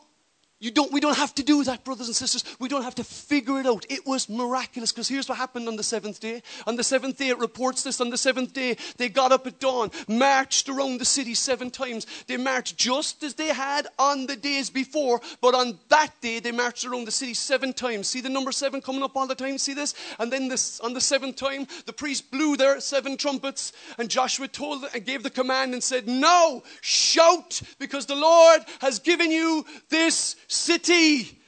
you 0.63 0.71
don't, 0.71 0.93
we 0.93 1.01
don't 1.01 1.17
have 1.17 1.35
to 1.35 1.43
do 1.43 1.65
that, 1.65 1.83
brothers 1.83 2.07
and 2.07 2.15
sisters. 2.15 2.45
We 2.61 2.69
don't 2.69 2.85
have 2.85 2.95
to 2.95 3.03
figure 3.05 3.59
it 3.59 3.67
out. 3.67 3.85
It 3.91 4.07
was 4.07 4.29
miraculous 4.29 4.93
because 4.93 5.09
here's 5.09 5.29
what 5.29 5.37
happened 5.37 5.67
on 5.67 5.75
the 5.75 5.83
seventh 5.83 6.21
day. 6.21 6.41
On 6.69 6.77
the 6.77 6.85
seventh 6.85 7.19
day, 7.19 7.31
it 7.31 7.39
reports 7.39 7.83
this. 7.83 8.01
On 8.01 8.11
the 8.11 8.17
seventh 8.17 8.53
day, 8.53 8.77
they 8.97 9.09
got 9.09 9.33
up 9.33 9.45
at 9.45 9.59
dawn, 9.59 9.91
marched 10.07 10.69
around 10.69 11.01
the 11.01 11.05
city 11.05 11.35
seven 11.35 11.69
times. 11.69 12.07
They 12.29 12.37
marched 12.37 12.77
just 12.77 13.25
as 13.25 13.35
they 13.35 13.49
had 13.49 13.89
on 13.99 14.27
the 14.27 14.37
days 14.37 14.71
before, 14.71 15.21
but 15.41 15.57
on 15.57 15.81
that 15.89 16.13
day, 16.21 16.39
they 16.39 16.53
marched 16.53 16.85
around 16.85 17.07
the 17.07 17.11
city 17.11 17.35
seven 17.35 17.73
times. 17.73 18.07
See 18.07 18.21
the 18.21 18.29
number 18.29 18.53
seven 18.53 18.81
coming 18.81 19.03
up 19.03 19.17
all 19.17 19.27
the 19.27 19.35
time? 19.35 19.59
See 19.59 19.75
this? 19.75 19.97
And 20.21 20.33
then 20.33 20.47
this, 20.47 20.79
on 20.79 20.95
the 20.95 21.01
seventh 21.01 21.35
time, 21.35 21.67
the 21.87 21.93
priest 21.93 22.31
blew 22.31 22.57
their 22.57 22.79
seven 22.79 23.17
trumpets, 23.17 23.73
and 23.99 24.09
Joshua 24.09 24.47
told 24.47 24.85
and 24.95 25.05
gave 25.05 25.25
the 25.25 25.31
command 25.31 25.73
and 25.73 25.83
said, 25.83 26.07
Now 26.07 26.63
shout, 26.83 27.63
because 27.81 28.07
the 28.07 28.15
Lord 28.15 28.61
has 28.81 29.01
given 29.01 29.33
you 29.33 29.67
this 29.89 30.37
city. 30.53 31.39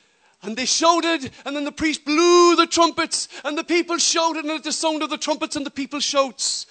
And 0.43 0.57
they 0.57 0.67
shouted, 0.67 1.31
and 1.47 1.57
then 1.57 1.65
the 1.65 1.73
priest 1.73 2.05
blew 2.05 2.55
the 2.55 2.67
trumpets, 2.67 3.29
and 3.45 3.57
the 3.57 3.65
people 3.65 3.97
shouted, 3.97 4.45
and 4.45 4.53
at 4.53 4.65
the 4.65 4.73
sound 4.73 5.03
of 5.03 5.09
the 5.09 5.17
trumpets 5.17 5.57
and 5.57 5.65
the 5.65 5.71
people 5.71 6.01
shouts, 6.01 6.67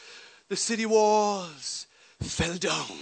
the 0.48 0.56
city 0.56 0.86
walls 0.86 1.88
fell 2.22 2.56
down 2.58 3.00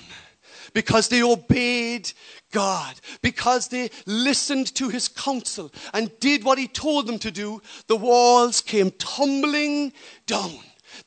because 0.74 1.10
they 1.10 1.22
obeyed 1.22 2.12
God, 2.52 2.96
because 3.22 3.68
they 3.68 3.90
listened 4.06 4.74
to 4.76 4.90
his 4.90 5.08
counsel 5.08 5.72
and 5.94 6.12
did 6.20 6.44
what 6.44 6.58
he 6.58 6.68
told 6.68 7.08
them 7.08 7.20
to 7.20 7.32
do, 7.32 7.62
the 7.88 7.96
walls 7.96 8.62
came 8.62 8.92
tumbling 8.92 9.94
down. 10.26 10.60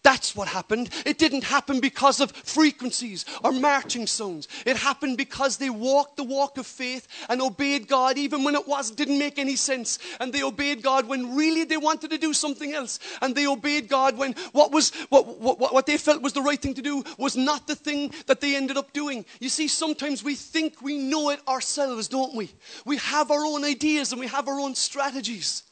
That's 0.03 0.35
what 0.37 0.49
happened. 0.49 0.91
It 1.07 1.19
didn't 1.19 1.45
happen 1.45 1.81
because 1.81 2.21
of 2.21 2.33
frequencies 2.33 3.25
or 3.43 3.53
marching 3.53 4.07
songs. 4.07 4.49
It 4.67 4.77
happened 4.77 5.17
because 5.17 5.57
they 5.57 5.71
walked 5.71 6.17
the 6.17 6.25
walk 6.25 6.59
of 6.59 6.67
faith 6.67 7.09
and 7.29 7.41
obeyed 7.41 7.89
God 7.89 8.19
even 8.19 8.45
when 8.45 8.55
it 8.55 8.67
was 8.67 8.91
didn't 8.91 9.19
make 9.19 9.39
any 9.39 9.57
sense. 9.57 9.99
And 10.21 10.33
they 10.33 10.43
obeyed 10.43 10.83
God 10.83 11.09
when 11.09 11.35
really 11.35 11.65
they 11.65 11.77
wanted 11.77 12.11
to 12.11 12.19
do 12.19 12.33
something 12.33 12.73
else. 12.73 12.99
And 13.21 13.35
they 13.35 13.47
obeyed 13.47 13.89
God 13.89 14.17
when 14.17 14.35
what 14.53 14.73
was 14.73 14.91
what, 15.09 15.41
what, 15.41 15.73
what 15.73 15.87
they 15.87 15.97
felt 15.97 16.23
was 16.23 16.33
the 16.33 16.43
right 16.43 16.61
thing 16.61 16.75
to 16.75 16.83
do 16.83 17.05
was 17.19 17.37
not 17.37 17.67
the 17.67 17.77
thing 17.77 18.13
that 18.27 18.41
they 18.41 18.57
ended 18.57 18.77
up 18.77 18.93
doing. 18.93 19.25
You 19.41 19.49
see, 19.49 19.69
sometimes 19.69 20.23
we 20.23 20.35
think 20.35 20.83
we 20.83 20.99
know 20.99 21.31
it 21.31 21.41
ourselves, 21.49 22.09
don't 22.09 22.35
we? 22.35 22.51
We 22.85 22.97
have 22.99 23.31
our 23.31 23.45
own 23.45 23.65
ideas 23.65 24.13
and 24.13 24.21
we 24.21 24.27
have 24.29 24.49
our 24.49 24.61
own 24.61 24.75
strategies. 24.75 25.63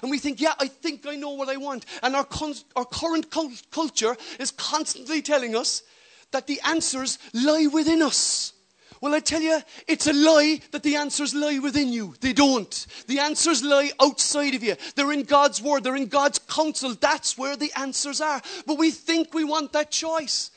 And 0.00 0.10
we 0.10 0.18
think, 0.18 0.40
yeah, 0.40 0.54
I 0.58 0.68
think 0.68 1.06
I 1.06 1.16
know 1.16 1.30
what 1.30 1.48
I 1.48 1.56
want. 1.56 1.84
And 2.02 2.16
our, 2.16 2.24
con- 2.24 2.54
our 2.76 2.84
current 2.84 3.30
cult- 3.30 3.70
culture 3.70 4.16
is 4.38 4.50
constantly 4.52 5.20
telling 5.20 5.54
us 5.54 5.82
that 6.30 6.46
the 6.46 6.60
answers 6.64 7.18
lie 7.34 7.66
within 7.72 8.02
us. 8.02 8.52
Well, 9.02 9.14
I 9.14 9.18
tell 9.18 9.42
you, 9.42 9.60
it's 9.88 10.06
a 10.06 10.12
lie 10.12 10.60
that 10.70 10.84
the 10.84 10.94
answers 10.94 11.34
lie 11.34 11.58
within 11.58 11.92
you. 11.92 12.14
They 12.20 12.32
don't. 12.32 12.86
The 13.08 13.18
answers 13.18 13.60
lie 13.64 13.90
outside 14.00 14.54
of 14.54 14.62
you. 14.62 14.76
They're 14.94 15.10
in 15.10 15.24
God's 15.24 15.60
word, 15.60 15.82
they're 15.82 15.96
in 15.96 16.06
God's 16.06 16.38
counsel. 16.38 16.94
That's 16.94 17.36
where 17.36 17.56
the 17.56 17.72
answers 17.76 18.20
are. 18.20 18.40
But 18.64 18.78
we 18.78 18.92
think 18.92 19.34
we 19.34 19.42
want 19.42 19.72
that 19.72 19.90
choice. 19.90 20.51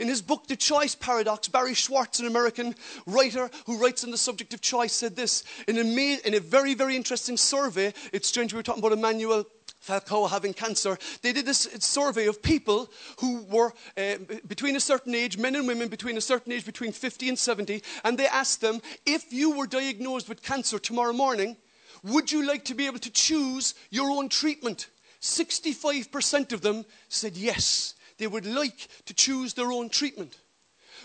In 0.00 0.08
his 0.08 0.22
book, 0.22 0.46
The 0.46 0.56
Choice 0.56 0.94
Paradox, 0.94 1.46
Barry 1.46 1.74
Schwartz, 1.74 2.20
an 2.20 2.26
American 2.26 2.74
writer 3.06 3.50
who 3.66 3.76
writes 3.76 4.02
on 4.02 4.10
the 4.10 4.16
subject 4.16 4.54
of 4.54 4.62
choice, 4.62 4.94
said 4.94 5.14
this 5.14 5.44
in 5.68 5.76
a, 5.76 5.82
in 6.26 6.34
a 6.34 6.40
very, 6.40 6.72
very 6.72 6.96
interesting 6.96 7.36
survey. 7.36 7.92
It's 8.10 8.26
strange 8.26 8.54
we 8.54 8.56
were 8.56 8.62
talking 8.62 8.82
about 8.82 8.96
Emmanuel 8.96 9.44
Falcao 9.86 10.28
having 10.28 10.52
cancer, 10.54 10.98
they 11.22 11.32
did 11.32 11.46
this 11.46 11.68
survey 11.78 12.26
of 12.26 12.42
people 12.42 12.90
who 13.18 13.42
were 13.44 13.72
uh, 13.96 14.16
between 14.46 14.76
a 14.76 14.80
certain 14.80 15.14
age, 15.14 15.38
men 15.38 15.56
and 15.56 15.66
women 15.66 15.88
between 15.88 16.18
a 16.18 16.20
certain 16.20 16.52
age, 16.52 16.66
between 16.66 16.92
50 16.92 17.30
and 17.30 17.38
70, 17.38 17.82
and 18.04 18.18
they 18.18 18.26
asked 18.26 18.60
them, 18.60 18.82
if 19.06 19.32
you 19.32 19.56
were 19.56 19.66
diagnosed 19.66 20.28
with 20.28 20.42
cancer 20.42 20.78
tomorrow 20.78 21.14
morning, 21.14 21.56
would 22.02 22.30
you 22.30 22.46
like 22.46 22.64
to 22.66 22.74
be 22.74 22.86
able 22.86 22.98
to 22.98 23.10
choose 23.10 23.74
your 23.90 24.10
own 24.10 24.28
treatment? 24.28 24.88
65% 25.22 26.52
of 26.52 26.60
them 26.60 26.84
said 27.08 27.36
yes 27.36 27.94
they 28.20 28.28
would 28.28 28.46
like 28.46 28.86
to 29.06 29.14
choose 29.14 29.54
their 29.54 29.72
own 29.72 29.88
treatment. 29.88 30.38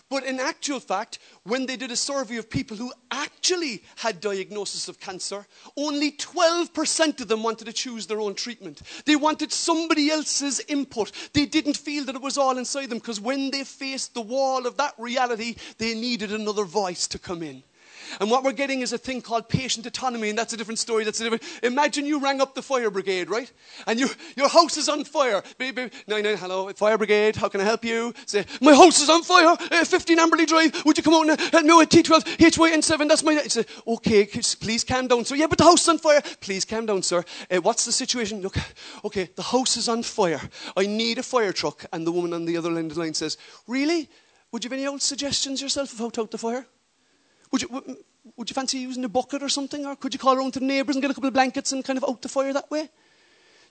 But 0.09 0.25
in 0.25 0.39
actual 0.39 0.79
fact, 0.79 1.17
when 1.43 1.65
they 1.65 1.77
did 1.77 1.89
a 1.89 1.95
survey 1.95 2.37
of 2.37 2.49
people 2.49 2.77
who 2.77 2.91
actually 3.09 3.81
had 3.95 4.19
diagnosis 4.19 4.87
of 4.87 4.99
cancer, 4.99 5.47
only 5.77 6.11
12% 6.11 7.21
of 7.21 7.27
them 7.27 7.41
wanted 7.41 7.65
to 7.65 7.73
choose 7.73 8.05
their 8.05 8.19
own 8.19 8.35
treatment. 8.35 8.81
They 9.05 9.15
wanted 9.15 9.51
somebody 9.51 10.11
else's 10.11 10.59
input. 10.67 11.11
They 11.33 11.45
didn't 11.45 11.77
feel 11.77 12.03
that 12.05 12.15
it 12.15 12.21
was 12.21 12.37
all 12.37 12.57
inside 12.57 12.89
them 12.89 12.99
because 12.99 13.19
when 13.19 13.49
they 13.49 13.63
faced 13.63 14.13
the 14.13 14.21
wall 14.21 14.67
of 14.67 14.77
that 14.77 14.93
reality, 14.97 15.55
they 15.77 15.95
needed 15.95 16.31
another 16.31 16.65
voice 16.65 17.07
to 17.07 17.17
come 17.17 17.41
in. 17.41 17.63
And 18.19 18.31
what 18.31 18.43
we're 18.43 18.51
getting 18.51 18.81
is 18.81 18.93
a 18.93 18.97
thing 18.97 19.21
called 19.21 19.49
patient 19.49 19.85
autonomy, 19.85 20.29
and 20.29 20.37
that's 20.37 20.53
a 20.53 20.57
different 20.57 20.79
story. 20.79 21.03
That's 21.03 21.19
a 21.21 21.23
different. 21.23 21.43
Imagine 21.63 22.05
you 22.05 22.19
rang 22.19 22.41
up 22.41 22.55
the 22.55 22.61
fire 22.61 22.89
brigade, 22.89 23.29
right? 23.29 23.51
And 23.87 23.99
your 23.99 24.09
your 24.35 24.49
house 24.49 24.77
is 24.77 24.89
on 24.89 25.03
fire. 25.03 25.43
Baby, 25.57 25.89
nine 26.07 26.23
nine, 26.23 26.37
hello, 26.37 26.71
fire 26.73 26.97
brigade. 26.97 27.35
How 27.35 27.49
can 27.49 27.61
I 27.61 27.63
help 27.63 27.83
you? 27.83 28.13
Say, 28.25 28.45
my 28.61 28.73
house 28.73 29.01
is 29.01 29.09
on 29.09 29.23
fire. 29.23 29.55
Uh, 29.71 29.83
15 29.85 30.17
Amberley 30.17 30.47
Drive. 30.47 30.83
Would 30.85 30.97
you 30.97 31.03
come 31.03 31.13
out 31.13 31.29
and 31.29 31.39
help 31.51 31.65
me 31.65 31.73
with 31.73 31.89
T12 31.89 32.37
HYN7? 32.37 33.07
That's 33.07 33.23
my. 33.23 33.37
Say, 33.43 33.65
okay, 33.87 34.25
please 34.25 34.83
calm 34.83 35.07
down, 35.07 35.25
sir. 35.25 35.35
Yeah, 35.35 35.47
but 35.47 35.57
the 35.57 35.63
house 35.63 35.81
is 35.81 35.89
on 35.89 35.97
fire. 35.97 36.21
Please 36.41 36.65
calm 36.65 36.85
down, 36.85 37.01
sir. 37.03 37.23
Uh, 37.49 37.57
what's 37.61 37.85
the 37.85 37.91
situation? 37.91 38.41
Look, 38.41 38.57
okay, 39.03 39.29
the 39.35 39.43
house 39.43 39.77
is 39.77 39.89
on 39.89 40.03
fire. 40.03 40.41
I 40.75 40.85
need 40.85 41.17
a 41.17 41.23
fire 41.23 41.53
truck. 41.53 41.85
And 41.91 42.05
the 42.05 42.11
woman 42.11 42.33
on 42.33 42.45
the 42.45 42.57
other 42.57 42.69
end 42.69 42.91
of 42.91 42.95
the 42.95 43.01
line 43.01 43.13
says, 43.13 43.37
really? 43.67 44.09
Would 44.51 44.63
you 44.63 44.69
have 44.69 44.77
any 44.77 44.87
old 44.87 45.01
suggestions 45.01 45.61
yourself 45.61 45.91
of 45.93 45.99
how 45.99 46.09
to 46.11 46.21
out 46.21 46.31
the 46.31 46.37
fire? 46.37 46.65
Would 47.55 47.61
you, 47.61 47.97
would 48.35 48.49
you 48.49 48.53
fancy 48.53 48.79
using 48.79 49.05
a 49.05 49.07
bucket 49.07 49.41
or 49.41 49.47
something? 49.47 49.85
Or 49.85 49.95
could 49.95 50.13
you 50.13 50.19
call 50.19 50.35
around 50.35 50.51
to 50.55 50.59
the 50.59 50.65
neighbours 50.65 50.97
and 50.97 51.01
get 51.01 51.09
a 51.09 51.13
couple 51.13 51.29
of 51.29 51.33
blankets 51.33 51.71
and 51.71 51.85
kind 51.85 51.95
of 51.95 52.03
out 52.03 52.21
the 52.21 52.27
fire 52.27 52.51
that 52.51 52.69
way? 52.69 52.89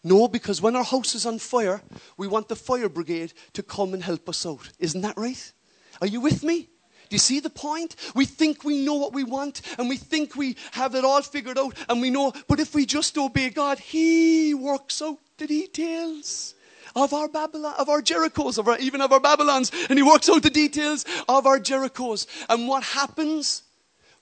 No, 0.02 0.26
because 0.26 0.62
when 0.62 0.74
our 0.74 0.84
house 0.84 1.14
is 1.14 1.26
on 1.26 1.38
fire, 1.38 1.82
we 2.16 2.26
want 2.26 2.48
the 2.48 2.56
fire 2.56 2.88
brigade 2.88 3.34
to 3.52 3.62
come 3.62 3.92
and 3.92 4.02
help 4.02 4.26
us 4.26 4.46
out. 4.46 4.70
Isn't 4.78 5.02
that 5.02 5.18
right? 5.18 5.52
Are 6.00 6.06
you 6.06 6.22
with 6.22 6.42
me? 6.42 6.70
Do 7.10 7.14
you 7.14 7.18
see 7.18 7.40
the 7.40 7.50
point? 7.50 7.96
We 8.14 8.24
think 8.24 8.64
we 8.64 8.82
know 8.82 8.94
what 8.94 9.12
we 9.12 9.22
want 9.22 9.60
and 9.76 9.86
we 9.86 9.98
think 9.98 10.34
we 10.34 10.56
have 10.72 10.94
it 10.94 11.04
all 11.04 11.20
figured 11.20 11.58
out 11.58 11.76
and 11.90 12.00
we 12.00 12.08
know, 12.08 12.32
but 12.48 12.60
if 12.60 12.74
we 12.74 12.86
just 12.86 13.18
obey 13.18 13.50
God, 13.50 13.78
He 13.78 14.54
works 14.54 15.02
out 15.02 15.18
the 15.36 15.46
details 15.46 16.54
of 16.96 17.12
our 17.12 17.28
Babylon, 17.28 17.74
of 17.76 17.90
our 17.90 18.00
Jerichos, 18.00 18.56
of 18.56 18.66
our, 18.66 18.78
even 18.78 19.02
of 19.02 19.12
our 19.12 19.20
Babylons, 19.20 19.70
and 19.90 19.98
He 19.98 20.02
works 20.02 20.30
out 20.30 20.42
the 20.42 20.48
details 20.48 21.04
of 21.28 21.46
our 21.46 21.60
Jerichos. 21.60 22.26
And 22.48 22.66
what 22.66 22.82
happens? 22.82 23.63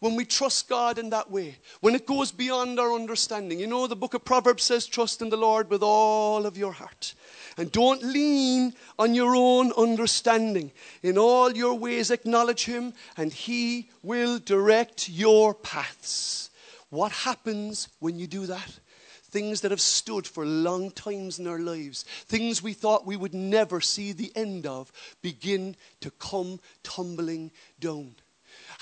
When 0.03 0.17
we 0.17 0.25
trust 0.25 0.69
God 0.69 0.99
in 0.99 1.11
that 1.11 1.31
way, 1.31 1.59
when 1.81 1.95
it 1.95 2.07
goes 2.07 2.33
beyond 2.33 2.81
our 2.81 2.93
understanding. 2.93 3.61
You 3.61 3.69
know, 3.69 3.87
the 3.87 3.95
book 3.95 4.15
of 4.15 4.25
Proverbs 4.25 4.65
says, 4.65 4.85
Trust 4.85 5.23
in 5.23 5.29
the 5.29 5.37
Lord 5.37 5.71
with 5.71 5.81
all 5.81 6.45
of 6.45 6.59
your 6.59 6.73
heart. 6.73 7.15
And 7.57 7.71
don't 7.71 8.03
lean 8.03 8.75
on 8.99 9.15
your 9.15 9.37
own 9.37 9.71
understanding. 9.77 10.73
In 11.05 11.19
all 11.19 11.53
your 11.53 11.75
ways, 11.75 12.11
acknowledge 12.11 12.65
Him, 12.65 12.95
and 13.17 13.33
He 13.33 13.91
will 14.03 14.41
direct 14.41 15.09
your 15.09 15.55
paths. 15.55 16.51
What 16.91 17.13
happens 17.13 17.87
when 18.01 18.19
you 18.19 18.27
do 18.27 18.47
that? 18.47 18.81
Things 19.23 19.61
that 19.61 19.71
have 19.71 19.81
stood 19.81 20.27
for 20.27 20.45
long 20.45 20.91
times 20.91 21.39
in 21.39 21.47
our 21.47 21.61
lives, 21.61 22.03
things 22.27 22.61
we 22.61 22.73
thought 22.73 23.07
we 23.07 23.17
would 23.17 23.35
never 23.35 23.81
see 23.81 24.11
the 24.11 24.33
end 24.35 24.67
of, 24.67 24.91
begin 25.23 25.77
to 26.01 26.11
come 26.11 26.59
tumbling 26.83 27.53
down 27.79 28.17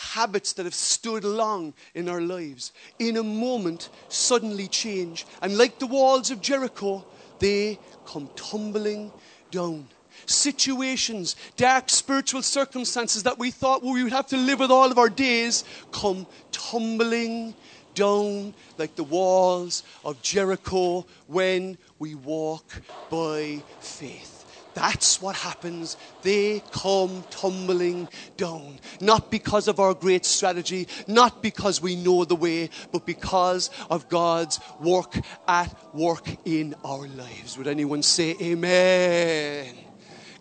habits 0.00 0.54
that 0.54 0.64
have 0.64 0.74
stood 0.74 1.24
long 1.24 1.74
in 1.94 2.08
our 2.08 2.20
lives, 2.20 2.72
in 2.98 3.16
a 3.16 3.22
moment 3.22 3.90
suddenly 4.08 4.66
change. 4.66 5.26
And 5.42 5.58
like 5.58 5.78
the 5.78 5.86
walls 5.86 6.30
of 6.30 6.40
Jericho, 6.40 7.04
they 7.38 7.78
come 8.06 8.28
tumbling 8.34 9.12
down. 9.50 9.88
Situations, 10.26 11.36
dark 11.56 11.88
spiritual 11.88 12.42
circumstances 12.42 13.22
that 13.22 13.38
we 13.38 13.50
thought 13.50 13.82
we 13.82 14.02
would 14.02 14.12
have 14.12 14.26
to 14.28 14.36
live 14.36 14.60
with 14.60 14.70
all 14.70 14.90
of 14.90 14.98
our 14.98 15.08
days 15.08 15.64
come 15.92 16.26
tumbling 16.52 17.54
down 17.94 18.54
like 18.78 18.94
the 18.96 19.04
walls 19.04 19.82
of 20.04 20.20
Jericho 20.22 21.06
when 21.26 21.76
we 21.98 22.14
walk 22.14 22.82
by 23.10 23.62
faith. 23.80 24.39
That's 24.74 25.20
what 25.20 25.36
happens. 25.36 25.96
They 26.22 26.62
come 26.70 27.24
tumbling 27.30 28.08
down. 28.36 28.78
Not 29.00 29.30
because 29.30 29.68
of 29.68 29.80
our 29.80 29.94
great 29.94 30.24
strategy, 30.24 30.88
not 31.06 31.42
because 31.42 31.82
we 31.82 31.96
know 31.96 32.24
the 32.24 32.36
way, 32.36 32.70
but 32.92 33.06
because 33.06 33.70
of 33.90 34.08
God's 34.08 34.60
work 34.80 35.14
at 35.48 35.74
work 35.94 36.28
in 36.44 36.74
our 36.84 37.06
lives. 37.08 37.58
Would 37.58 37.68
anyone 37.68 38.02
say 38.02 38.36
amen? 38.40 39.76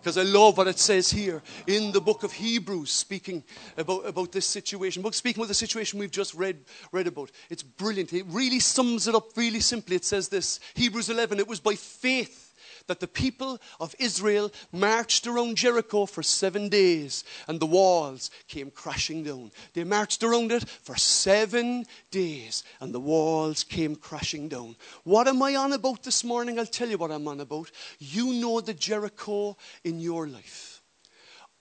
because 0.00 0.16
I 0.16 0.22
love 0.22 0.56
what 0.56 0.66
it 0.66 0.78
says 0.78 1.10
here 1.10 1.42
in 1.66 1.92
the 1.92 2.00
book 2.00 2.22
of 2.22 2.32
Hebrews, 2.32 2.90
speaking 2.90 3.44
about, 3.76 4.06
about 4.06 4.32
this 4.32 4.46
situation, 4.46 5.04
speaking 5.12 5.42
about 5.42 5.48
the 5.48 5.54
situation 5.54 5.98
we've 5.98 6.10
just 6.10 6.34
read, 6.34 6.58
read 6.90 7.06
about. 7.06 7.30
It's 7.50 7.62
brilliant. 7.62 8.12
It 8.12 8.24
really 8.28 8.60
sums 8.60 9.08
it 9.08 9.14
up 9.14 9.36
really 9.36 9.60
simply. 9.60 9.96
It 9.96 10.04
says 10.04 10.28
this 10.28 10.58
Hebrews 10.74 11.10
11, 11.10 11.38
it 11.38 11.46
was 11.46 11.60
by 11.60 11.74
faith 11.74 12.49
that 12.86 13.00
the 13.00 13.08
people 13.08 13.58
of 13.78 13.94
Israel 13.98 14.52
marched 14.72 15.26
around 15.26 15.56
Jericho 15.56 16.06
for 16.06 16.22
seven 16.22 16.68
days 16.68 17.24
and 17.48 17.60
the 17.60 17.66
walls 17.66 18.30
came 18.48 18.70
crashing 18.70 19.24
down. 19.24 19.50
They 19.74 19.84
marched 19.84 20.22
around 20.22 20.52
it 20.52 20.68
for 20.68 20.96
seven 20.96 21.84
days 22.10 22.62
and 22.80 22.94
the 22.94 23.00
walls 23.00 23.64
came 23.64 23.96
crashing 23.96 24.48
down. 24.48 24.76
What 25.04 25.28
am 25.28 25.42
I 25.42 25.56
on 25.56 25.72
about 25.72 26.02
this 26.02 26.24
morning? 26.24 26.58
I'll 26.58 26.66
tell 26.66 26.88
you 26.88 26.98
what 26.98 27.10
I'm 27.10 27.28
on 27.28 27.40
about. 27.40 27.70
You 27.98 28.32
know 28.34 28.60
the 28.60 28.74
Jericho 28.74 29.56
in 29.84 30.00
your 30.00 30.26
life. 30.26 30.82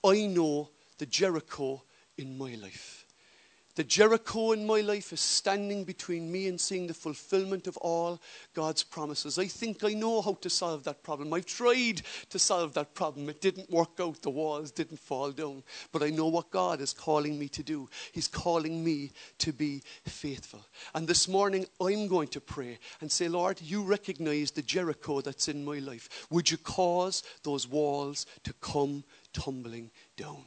I 0.03 0.25
know 0.27 0.69
the 0.97 1.05
Jericho 1.05 1.83
in 2.17 2.37
my 2.37 2.55
life. 2.55 2.98
The 3.79 3.85
Jericho 3.85 4.51
in 4.51 4.67
my 4.67 4.81
life 4.81 5.13
is 5.13 5.21
standing 5.21 5.85
between 5.85 6.29
me 6.29 6.49
and 6.49 6.59
seeing 6.59 6.85
the 6.85 6.93
fulfillment 6.93 7.65
of 7.65 7.77
all 7.77 8.19
God's 8.53 8.83
promises. 8.83 9.39
I 9.39 9.45
think 9.45 9.85
I 9.85 9.93
know 9.93 10.21
how 10.21 10.33
to 10.33 10.49
solve 10.49 10.83
that 10.83 11.01
problem. 11.01 11.31
I've 11.31 11.45
tried 11.45 12.01
to 12.29 12.37
solve 12.37 12.73
that 12.73 12.93
problem. 12.93 13.29
It 13.29 13.39
didn't 13.39 13.69
work 13.69 13.97
out. 14.01 14.21
The 14.21 14.31
walls 14.31 14.71
didn't 14.71 14.99
fall 14.99 15.31
down. 15.31 15.63
But 15.93 16.03
I 16.03 16.09
know 16.09 16.27
what 16.27 16.51
God 16.51 16.81
is 16.81 16.91
calling 16.91 17.39
me 17.39 17.47
to 17.47 17.63
do. 17.63 17.87
He's 18.11 18.27
calling 18.27 18.83
me 18.83 19.13
to 19.37 19.53
be 19.53 19.81
faithful. 20.05 20.65
And 20.93 21.07
this 21.07 21.29
morning, 21.29 21.65
I'm 21.79 22.09
going 22.09 22.27
to 22.27 22.41
pray 22.41 22.79
and 22.99 23.09
say, 23.09 23.29
Lord, 23.29 23.61
you 23.61 23.83
recognize 23.83 24.51
the 24.51 24.61
Jericho 24.61 25.21
that's 25.21 25.47
in 25.47 25.63
my 25.63 25.79
life. 25.79 26.27
Would 26.31 26.51
you 26.51 26.57
cause 26.57 27.23
those 27.43 27.65
walls 27.65 28.25
to 28.43 28.51
come 28.55 29.05
tumbling 29.31 29.89
down? 30.17 30.43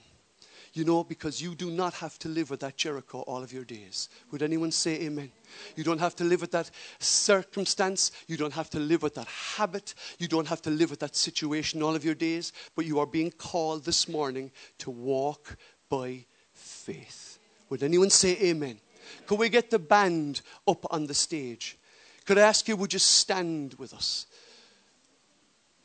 You 0.74 0.84
know, 0.84 1.04
because 1.04 1.42
you 1.42 1.54
do 1.54 1.70
not 1.70 1.92
have 1.94 2.18
to 2.20 2.28
live 2.28 2.48
with 2.48 2.60
that 2.60 2.78
Jericho 2.78 3.20
all 3.20 3.42
of 3.42 3.52
your 3.52 3.64
days. 3.64 4.08
Would 4.30 4.42
anyone 4.42 4.72
say 4.72 5.02
amen? 5.02 5.30
You 5.76 5.84
don't 5.84 5.98
have 6.00 6.16
to 6.16 6.24
live 6.24 6.40
with 6.40 6.52
that 6.52 6.70
circumstance. 6.98 8.10
You 8.26 8.38
don't 8.38 8.54
have 8.54 8.70
to 8.70 8.78
live 8.78 9.02
with 9.02 9.14
that 9.16 9.26
habit. 9.28 9.94
You 10.18 10.28
don't 10.28 10.48
have 10.48 10.62
to 10.62 10.70
live 10.70 10.88
with 10.88 11.00
that 11.00 11.14
situation 11.14 11.82
all 11.82 11.94
of 11.94 12.06
your 12.06 12.14
days. 12.14 12.54
But 12.74 12.86
you 12.86 13.00
are 13.00 13.06
being 13.06 13.30
called 13.30 13.84
this 13.84 14.08
morning 14.08 14.50
to 14.78 14.90
walk 14.90 15.58
by 15.90 16.24
faith. 16.54 17.38
Would 17.68 17.82
anyone 17.82 18.10
say 18.10 18.38
amen? 18.42 18.80
Could 19.26 19.38
we 19.38 19.50
get 19.50 19.70
the 19.70 19.78
band 19.78 20.40
up 20.66 20.86
on 20.90 21.06
the 21.06 21.14
stage? 21.14 21.76
Could 22.24 22.38
I 22.38 22.42
ask 22.42 22.66
you, 22.66 22.76
would 22.76 22.94
you 22.94 22.98
stand 22.98 23.74
with 23.74 23.92
us 23.92 24.26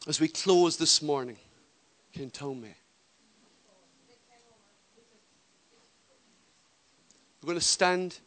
as 0.07 0.21
we 0.21 0.29
close 0.29 0.77
this 0.77 1.01
morning? 1.01 1.37
Kintome. 2.15 2.73
We're 7.47 7.53
going 7.53 7.61
to 7.61 7.65
stand. 7.65 8.19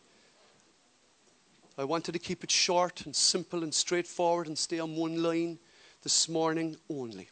I 1.76 1.84
wanted 1.84 2.12
to 2.12 2.18
keep 2.18 2.42
it 2.42 2.50
short 2.50 3.04
and 3.04 3.14
simple 3.14 3.62
and 3.62 3.74
straightforward 3.74 4.46
and 4.46 4.56
stay 4.56 4.78
on 4.78 4.96
one 4.96 5.22
line 5.22 5.58
this 6.02 6.26
morning 6.26 6.78
only. 6.88 7.28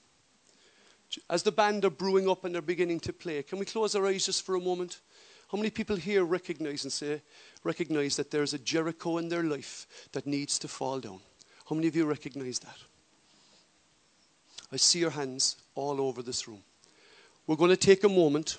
As 1.30 1.44
the 1.44 1.50
band 1.50 1.86
are 1.86 1.90
brewing 1.90 2.28
up 2.28 2.44
and 2.44 2.54
they're 2.54 2.60
beginning 2.60 3.00
to 3.00 3.14
play, 3.14 3.42
can 3.42 3.58
we 3.58 3.64
close 3.64 3.94
our 3.94 4.04
eyes 4.04 4.26
just 4.26 4.44
for 4.44 4.56
a 4.56 4.60
moment? 4.60 5.00
How 5.50 5.56
many 5.56 5.70
people 5.70 5.96
here 5.96 6.24
recognize 6.24 6.84
and 6.84 6.92
say, 6.92 7.22
recognize 7.64 8.16
that 8.16 8.30
there's 8.30 8.52
a 8.52 8.58
Jericho 8.58 9.16
in 9.16 9.30
their 9.30 9.44
life 9.44 9.86
that 10.12 10.26
needs 10.26 10.58
to 10.58 10.68
fall 10.68 11.00
down? 11.00 11.20
How 11.70 11.74
many 11.74 11.88
of 11.88 11.96
you 11.96 12.04
recognize 12.04 12.58
that? 12.58 12.76
I 14.70 14.76
see 14.76 14.98
your 14.98 15.08
hands 15.08 15.56
all 15.74 16.02
over 16.02 16.22
this 16.22 16.46
room. 16.46 16.62
We're 17.46 17.56
going 17.56 17.70
to 17.70 17.78
take 17.78 18.04
a 18.04 18.10
moment 18.10 18.58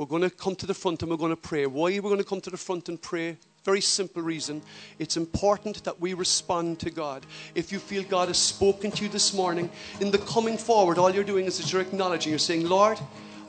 we're 0.00 0.06
going 0.06 0.22
to 0.22 0.30
come 0.30 0.56
to 0.56 0.64
the 0.64 0.72
front 0.72 1.02
and 1.02 1.10
we're 1.10 1.18
going 1.18 1.28
to 1.28 1.36
pray. 1.36 1.66
Why 1.66 1.88
are 1.88 2.00
we 2.00 2.00
going 2.00 2.16
to 2.16 2.24
come 2.24 2.40
to 2.40 2.48
the 2.48 2.56
front 2.56 2.88
and 2.88 3.00
pray? 3.00 3.36
Very 3.66 3.82
simple 3.82 4.22
reason. 4.22 4.62
It's 4.98 5.18
important 5.18 5.84
that 5.84 6.00
we 6.00 6.14
respond 6.14 6.78
to 6.78 6.90
God. 6.90 7.26
If 7.54 7.70
you 7.70 7.78
feel 7.78 8.02
God 8.04 8.28
has 8.28 8.38
spoken 8.38 8.90
to 8.92 9.02
you 9.02 9.10
this 9.10 9.34
morning, 9.34 9.68
in 10.00 10.10
the 10.10 10.16
coming 10.16 10.56
forward, 10.56 10.96
all 10.96 11.10
you're 11.10 11.22
doing 11.22 11.44
is 11.44 11.58
that 11.58 11.70
you're 11.70 11.82
acknowledging, 11.82 12.30
you're 12.30 12.38
saying, 12.38 12.66
Lord, 12.66 12.98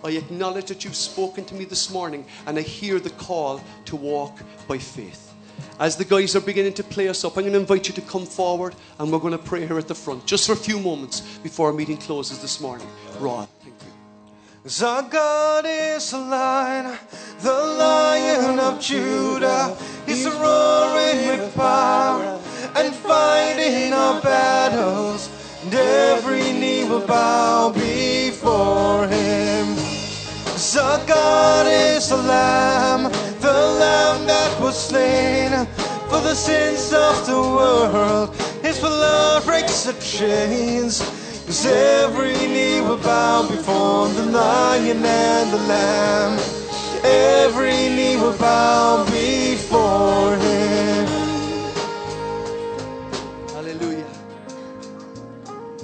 I 0.04 0.10
acknowledge 0.10 0.66
that 0.66 0.84
you've 0.84 0.98
spoken 0.98 1.46
to 1.46 1.56
me 1.56 1.64
this 1.64 1.90
morning 1.90 2.26
and 2.46 2.60
I 2.60 2.64
hear 2.64 3.00
the 3.00 3.12
call 3.12 3.64
to 3.86 3.96
walk 3.96 4.38
by 4.68 4.78
faith. 4.78 5.34
As 5.80 5.96
the 5.96 6.04
guys 6.04 6.36
are 6.36 6.42
beginning 6.42 6.74
to 6.74 6.84
play 6.84 7.08
us 7.08 7.24
up, 7.24 7.38
I'm 7.38 7.44
going 7.44 7.54
to 7.54 7.60
invite 7.60 7.88
you 7.88 7.94
to 7.94 8.02
come 8.02 8.26
forward 8.26 8.76
and 9.00 9.10
we're 9.10 9.20
going 9.20 9.32
to 9.32 9.38
pray 9.38 9.66
here 9.66 9.78
at 9.78 9.88
the 9.88 9.96
front 9.96 10.26
just 10.26 10.48
for 10.48 10.52
a 10.52 10.58
few 10.58 10.82
moments 10.82 11.22
before 11.44 11.68
our 11.68 11.74
meeting 11.74 11.96
closes 11.96 12.42
this 12.42 12.60
morning. 12.60 12.88
Rod. 13.22 13.48
Our 14.64 15.02
God 15.02 15.66
is 15.66 16.14
lion, 16.14 16.96
the 17.42 17.52
lion 17.52 18.60
of 18.60 18.80
Judah. 18.80 19.76
He's 20.06 20.24
roaring 20.26 21.28
with 21.30 21.56
power 21.56 22.40
and 22.76 22.94
fighting 22.94 23.92
our 23.92 24.22
battles, 24.22 25.32
and 25.64 25.74
every 25.74 26.54
knee 26.54 26.84
will 26.84 27.08
bow 27.08 27.72
before 27.72 29.08
him. 29.08 29.76
our 30.80 31.08
God 31.08 31.66
is 31.66 32.10
the 32.10 32.18
Lamb, 32.18 33.12
the 33.42 33.54
Lamb 33.82 34.28
that 34.28 34.62
was 34.62 34.78
slain 34.78 35.66
for 36.08 36.22
the 36.22 36.36
sins 36.36 36.94
of 36.94 37.26
the 37.26 37.34
world. 37.34 38.36
His 38.62 38.78
blood 38.78 39.44
breaks 39.44 39.86
the 39.86 39.94
chains. 39.94 41.02
'Cause 41.52 41.66
every 41.66 42.32
knee 42.48 42.80
will 42.80 42.96
bow 42.96 43.46
before 43.46 44.08
the 44.08 44.24
Lion 44.24 45.04
and 45.06 45.52
the 45.52 45.58
Lamb. 45.58 46.40
Every 47.04 47.90
knee 47.90 48.16
will 48.16 48.38
bow 48.38 49.04
before 49.12 50.38
Him. 50.38 51.08
Hallelujah. 53.50 54.08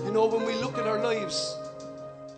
You 0.05 0.11
know, 0.13 0.27
when 0.27 0.45
we 0.45 0.53
look 0.53 0.77
at 0.77 0.87
our 0.87 1.03
lives 1.03 1.57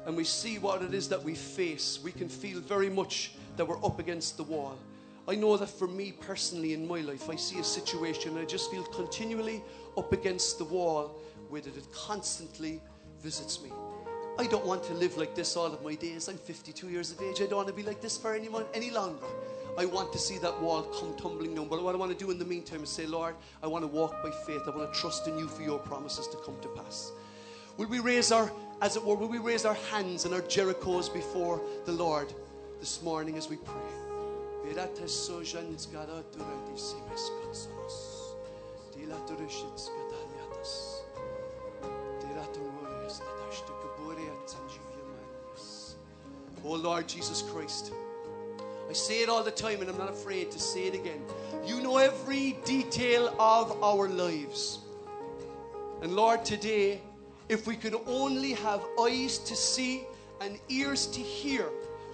and 0.08 0.18
we 0.18 0.24
see 0.24 0.58
what 0.58 0.82
it 0.82 0.96
is 0.96 1.08
that 1.10 1.24
we 1.24 1.36
face, 1.36 2.00
we 2.04 2.12
can 2.12 2.30
feel 2.30 2.60
very 2.60 2.89
much 2.89 3.34
that 3.58 3.68
we're 3.68 3.86
up 3.86 4.00
against 4.00 4.38
the 4.38 4.44
wall. 4.44 4.76
I 5.28 5.36
know 5.36 5.56
that 5.56 5.70
for 5.70 5.88
me 5.88 6.13
personally 6.13 6.74
in 6.74 6.88
my 6.88 7.02
life, 7.02 7.30
I 7.30 7.36
see 7.36 7.60
a 7.60 7.63
situation 7.63 8.32
and 8.32 8.39
I 8.39 8.46
just 8.46 8.72
feel 8.72 8.86
continually 8.86 9.62
up 9.96 10.13
against 10.13 10.58
the 10.58 10.65
wall 10.65 11.20
where 11.50 11.62
that 11.62 11.78
it 11.78 11.92
constantly 11.92 12.82
visits 13.19 13.62
me. 13.62 13.71
I 14.38 14.47
don't 14.47 14.65
want 14.65 14.84
to 14.86 14.93
live 14.93 15.17
like 15.17 15.36
this 15.36 15.58
all 15.58 15.65
of 15.65 15.84
my 15.84 15.95
days. 15.95 16.29
I'm 16.29 16.38
52 16.38 16.89
years 16.89 17.12
of 17.12 17.21
age. 17.21 17.41
I 17.41 17.45
don't 17.45 17.58
want 17.58 17.67
to 17.67 17.73
be 17.73 17.84
like 17.84 17.99
this 18.01 18.17
for 18.17 18.34
anyone 18.34 18.65
any 18.73 18.89
longer. 18.89 19.25
I 19.77 19.86
want 19.86 20.12
to 20.13 20.19
see 20.19 20.38
that 20.39 20.62
wall 20.62 20.84
come 20.84 21.15
tumbling 21.17 21.55
down. 21.55 21.67
But 21.67 21.84
what 21.84 21.93
I 21.93 21.97
want 21.97 22.12
to 22.12 22.17
do 22.17 22.32
in 22.32 22.39
the 22.39 22.45
meantime 22.45 22.84
is 22.84 22.89
say, 22.89 23.05
Lord, 23.05 23.36
I 23.62 23.67
want 23.67 23.84
to 23.84 23.88
walk 23.88 24.23
by 24.23 24.32
faith. 24.45 24.62
I 24.65 24.69
want 24.75 24.93
to 24.93 24.99
trust 24.99 25.27
in 25.27 25.38
you 25.38 25.47
for 25.47 25.62
your 25.62 25.79
promises 25.79 26.27
to 26.27 26.38
come 26.38 26.55
to 26.62 26.69
pass. 26.69 27.12
Will 27.77 27.88
we 27.88 27.99
raise 27.99 28.32
our, 28.32 28.51
as 28.82 28.95
it 28.95 29.03
were, 29.03 29.15
will 29.15 29.29
we 29.29 29.38
raise 29.38 29.65
our 29.65 29.77
hands 29.91 30.25
and 30.25 30.34
our 30.34 30.41
Jerichos 30.41 31.13
before 31.13 31.62
the 31.86 31.93
Lord 31.93 32.34
this 32.79 33.01
morning 33.01 33.38
as 33.38 33.49
we 33.49 33.55
pray? 33.58 33.75
Oh 46.65 46.76
Lord 46.76 47.08
Jesus 47.08 47.41
Christ. 47.41 47.93
I 48.89 48.93
say 48.93 49.22
it 49.22 49.30
all 49.30 49.43
the 49.43 49.52
time 49.52 49.82
and 49.82 49.89
I'm 49.89 49.98
not 49.98 50.10
afraid 50.10 50.52
to 50.52 50.60
say 50.60 50.88
it 50.88 50.93
again. 50.93 51.22
You 51.65 51.82
know 51.82 51.98
every 51.98 52.58
detail 52.65 53.34
of 53.39 53.82
our 53.84 54.10
lives. 54.10 54.80
And 56.02 56.15
Lord, 56.15 56.43
today, 56.43 57.02
if 57.50 57.67
we 57.67 57.76
could 57.76 57.95
only 58.08 58.54
have 58.54 58.82
eyes 59.00 59.38
to 59.39 59.56
see 59.56 60.04
and 60.41 60.60
ears 60.69 61.08
to 61.08 61.19
hear 61.19 61.65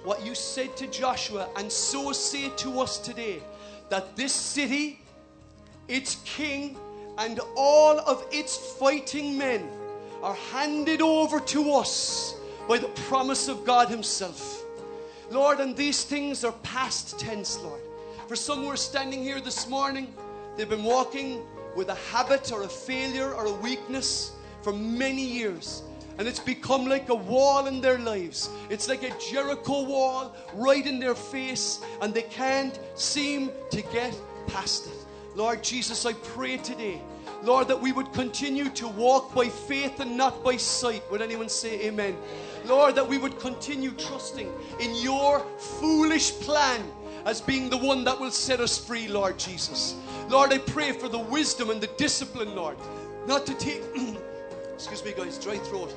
what 0.03 0.25
you 0.25 0.35
said 0.35 0.75
to 0.77 0.87
Joshua, 0.87 1.47
and 1.55 1.71
so 1.71 2.11
say 2.11 2.49
to 2.57 2.79
us 2.79 2.99
today 2.99 3.41
that 3.89 4.15
this 4.15 4.33
city, 4.33 4.99
its 5.87 6.17
king, 6.25 6.77
and 7.17 7.39
all 7.55 7.99
of 7.99 8.25
its 8.31 8.57
fighting 8.57 9.37
men 9.37 9.67
are 10.21 10.35
handed 10.51 11.01
over 11.01 11.39
to 11.39 11.73
us 11.73 12.35
by 12.67 12.77
the 12.77 12.87
promise 13.07 13.47
of 13.47 13.65
God 13.65 13.89
Himself. 13.89 14.63
Lord, 15.31 15.59
and 15.59 15.75
these 15.75 16.03
things 16.03 16.43
are 16.43 16.51
past 16.63 17.19
tense, 17.19 17.59
Lord. 17.61 17.81
For 18.27 18.35
some 18.35 18.59
who 18.59 18.67
are 18.67 18.77
standing 18.77 19.23
here 19.23 19.39
this 19.39 19.67
morning, 19.67 20.13
they've 20.55 20.69
been 20.69 20.83
walking 20.83 21.43
with 21.75 21.89
a 21.89 21.95
habit 21.95 22.51
or 22.51 22.63
a 22.63 22.67
failure 22.67 23.33
or 23.33 23.45
a 23.45 23.53
weakness 23.53 24.31
for 24.61 24.73
many 24.73 25.23
years. 25.23 25.83
And 26.17 26.27
it's 26.27 26.39
become 26.39 26.87
like 26.87 27.09
a 27.09 27.15
wall 27.15 27.67
in 27.67 27.81
their 27.81 27.99
lives. 27.99 28.49
It's 28.69 28.87
like 28.87 29.03
a 29.03 29.13
Jericho 29.19 29.83
wall 29.83 30.35
right 30.53 30.85
in 30.85 30.99
their 30.99 31.15
face, 31.15 31.81
and 32.01 32.13
they 32.13 32.21
can't 32.21 32.79
seem 32.95 33.51
to 33.71 33.81
get 33.81 34.17
past 34.47 34.87
it. 34.87 35.05
Lord 35.35 35.61
Jesus, 35.61 36.05
I 36.05 36.13
pray 36.13 36.57
today, 36.57 37.01
Lord, 37.43 37.67
that 37.67 37.81
we 37.81 37.91
would 37.91 38.13
continue 38.13 38.69
to 38.69 38.87
walk 38.87 39.35
by 39.35 39.49
faith 39.49 39.99
and 39.99 40.15
not 40.15 40.43
by 40.43 40.55
sight. 40.55 41.03
Would 41.11 41.21
anyone 41.21 41.49
say 41.49 41.87
amen? 41.87 42.15
Lord, 42.67 42.95
that 42.95 43.07
we 43.07 43.17
would 43.17 43.39
continue 43.39 43.91
trusting 43.91 44.51
in 44.79 44.95
your 44.95 45.39
foolish 45.57 46.31
plan 46.39 46.83
as 47.25 47.41
being 47.41 47.69
the 47.69 47.77
one 47.77 48.03
that 48.03 48.19
will 48.19 48.31
set 48.31 48.59
us 48.59 48.77
free, 48.77 49.07
Lord 49.07 49.37
Jesus. 49.37 49.95
Lord, 50.29 50.53
I 50.53 50.59
pray 50.59 50.91
for 50.91 51.09
the 51.09 51.19
wisdom 51.19 51.69
and 51.69 51.81
the 51.81 51.89
discipline, 51.97 52.55
Lord, 52.55 52.77
not 53.27 53.45
to 53.47 53.53
take, 53.55 53.83
excuse 54.73 55.03
me, 55.03 55.13
guys, 55.15 55.37
dry 55.37 55.57
throat, 55.57 55.93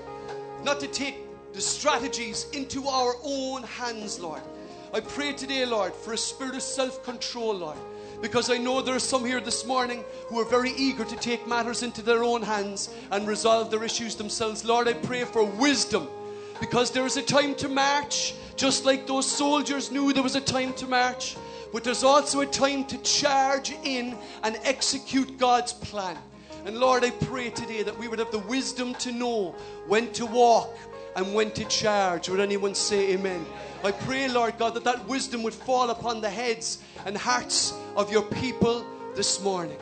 not 0.62 0.80
to 0.80 0.86
take 0.86 1.16
the 1.52 1.60
strategies 1.60 2.46
into 2.52 2.86
our 2.86 3.14
own 3.22 3.62
hands, 3.62 4.20
Lord. 4.20 4.42
I 4.92 5.00
pray 5.00 5.32
today, 5.32 5.66
Lord, 5.66 5.94
for 5.94 6.14
a 6.14 6.18
spirit 6.18 6.54
of 6.54 6.62
self 6.62 7.02
control, 7.04 7.54
Lord. 7.54 7.76
Because 8.20 8.50
I 8.50 8.56
know 8.56 8.82
there 8.82 8.96
are 8.96 9.00
some 9.00 9.24
here 9.24 9.40
this 9.40 9.64
morning 9.64 10.04
who 10.26 10.40
are 10.40 10.44
very 10.44 10.72
eager 10.72 11.04
to 11.04 11.16
take 11.16 11.46
matters 11.46 11.84
into 11.84 12.02
their 12.02 12.24
own 12.24 12.42
hands 12.42 12.92
and 13.12 13.28
resolve 13.28 13.70
their 13.70 13.84
issues 13.84 14.16
themselves. 14.16 14.64
Lord, 14.64 14.88
I 14.88 14.94
pray 14.94 15.24
for 15.24 15.44
wisdom 15.44 16.08
because 16.60 16.90
there 16.90 17.06
is 17.06 17.16
a 17.16 17.22
time 17.22 17.54
to 17.56 17.68
march, 17.68 18.34
just 18.56 18.84
like 18.84 19.06
those 19.06 19.30
soldiers 19.30 19.90
knew 19.90 20.12
there 20.12 20.22
was 20.22 20.36
a 20.36 20.40
time 20.40 20.72
to 20.74 20.86
march. 20.86 21.36
But 21.72 21.84
there's 21.84 22.04
also 22.04 22.40
a 22.40 22.46
time 22.46 22.84
to 22.86 22.98
charge 22.98 23.72
in 23.84 24.16
and 24.42 24.58
execute 24.64 25.38
God's 25.38 25.72
plan. 25.72 26.16
And 26.64 26.78
Lord, 26.78 27.04
I 27.04 27.10
pray 27.10 27.50
today 27.50 27.82
that 27.82 27.96
we 27.98 28.08
would 28.08 28.18
have 28.18 28.30
the 28.30 28.40
wisdom 28.40 28.94
to 28.96 29.12
know 29.12 29.54
when 29.86 30.12
to 30.12 30.26
walk 30.26 30.76
and 31.14 31.34
when 31.34 31.50
to 31.52 31.64
charge. 31.66 32.28
Would 32.28 32.40
anyone 32.40 32.74
say 32.74 33.12
amen? 33.14 33.44
I 33.84 33.92
pray, 33.92 34.28
Lord 34.28 34.58
God, 34.58 34.74
that 34.74 34.84
that 34.84 35.06
wisdom 35.06 35.42
would 35.42 35.54
fall 35.54 35.90
upon 35.90 36.20
the 36.20 36.30
heads 36.30 36.82
and 37.06 37.16
hearts 37.16 37.74
of 37.96 38.10
your 38.10 38.22
people 38.22 38.84
this 39.14 39.42
morning. 39.42 39.78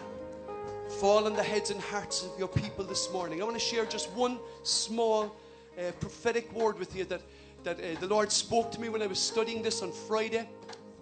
Fall 1.00 1.26
on 1.26 1.34
the 1.34 1.42
heads 1.42 1.70
and 1.70 1.80
hearts 1.80 2.24
of 2.24 2.38
your 2.38 2.48
people 2.48 2.84
this 2.84 3.12
morning. 3.12 3.40
I 3.40 3.44
want 3.44 3.56
to 3.56 3.60
share 3.60 3.84
just 3.84 4.10
one 4.10 4.38
small 4.62 5.34
uh, 5.78 5.92
prophetic 6.00 6.52
word 6.52 6.78
with 6.78 6.94
you 6.96 7.04
that, 7.04 7.22
that 7.64 7.78
uh, 7.78 8.00
the 8.00 8.06
Lord 8.06 8.32
spoke 8.32 8.72
to 8.72 8.80
me 8.80 8.88
when 8.88 9.02
I 9.02 9.06
was 9.06 9.18
studying 9.18 9.62
this 9.62 9.82
on 9.82 9.92
Friday. 9.92 10.48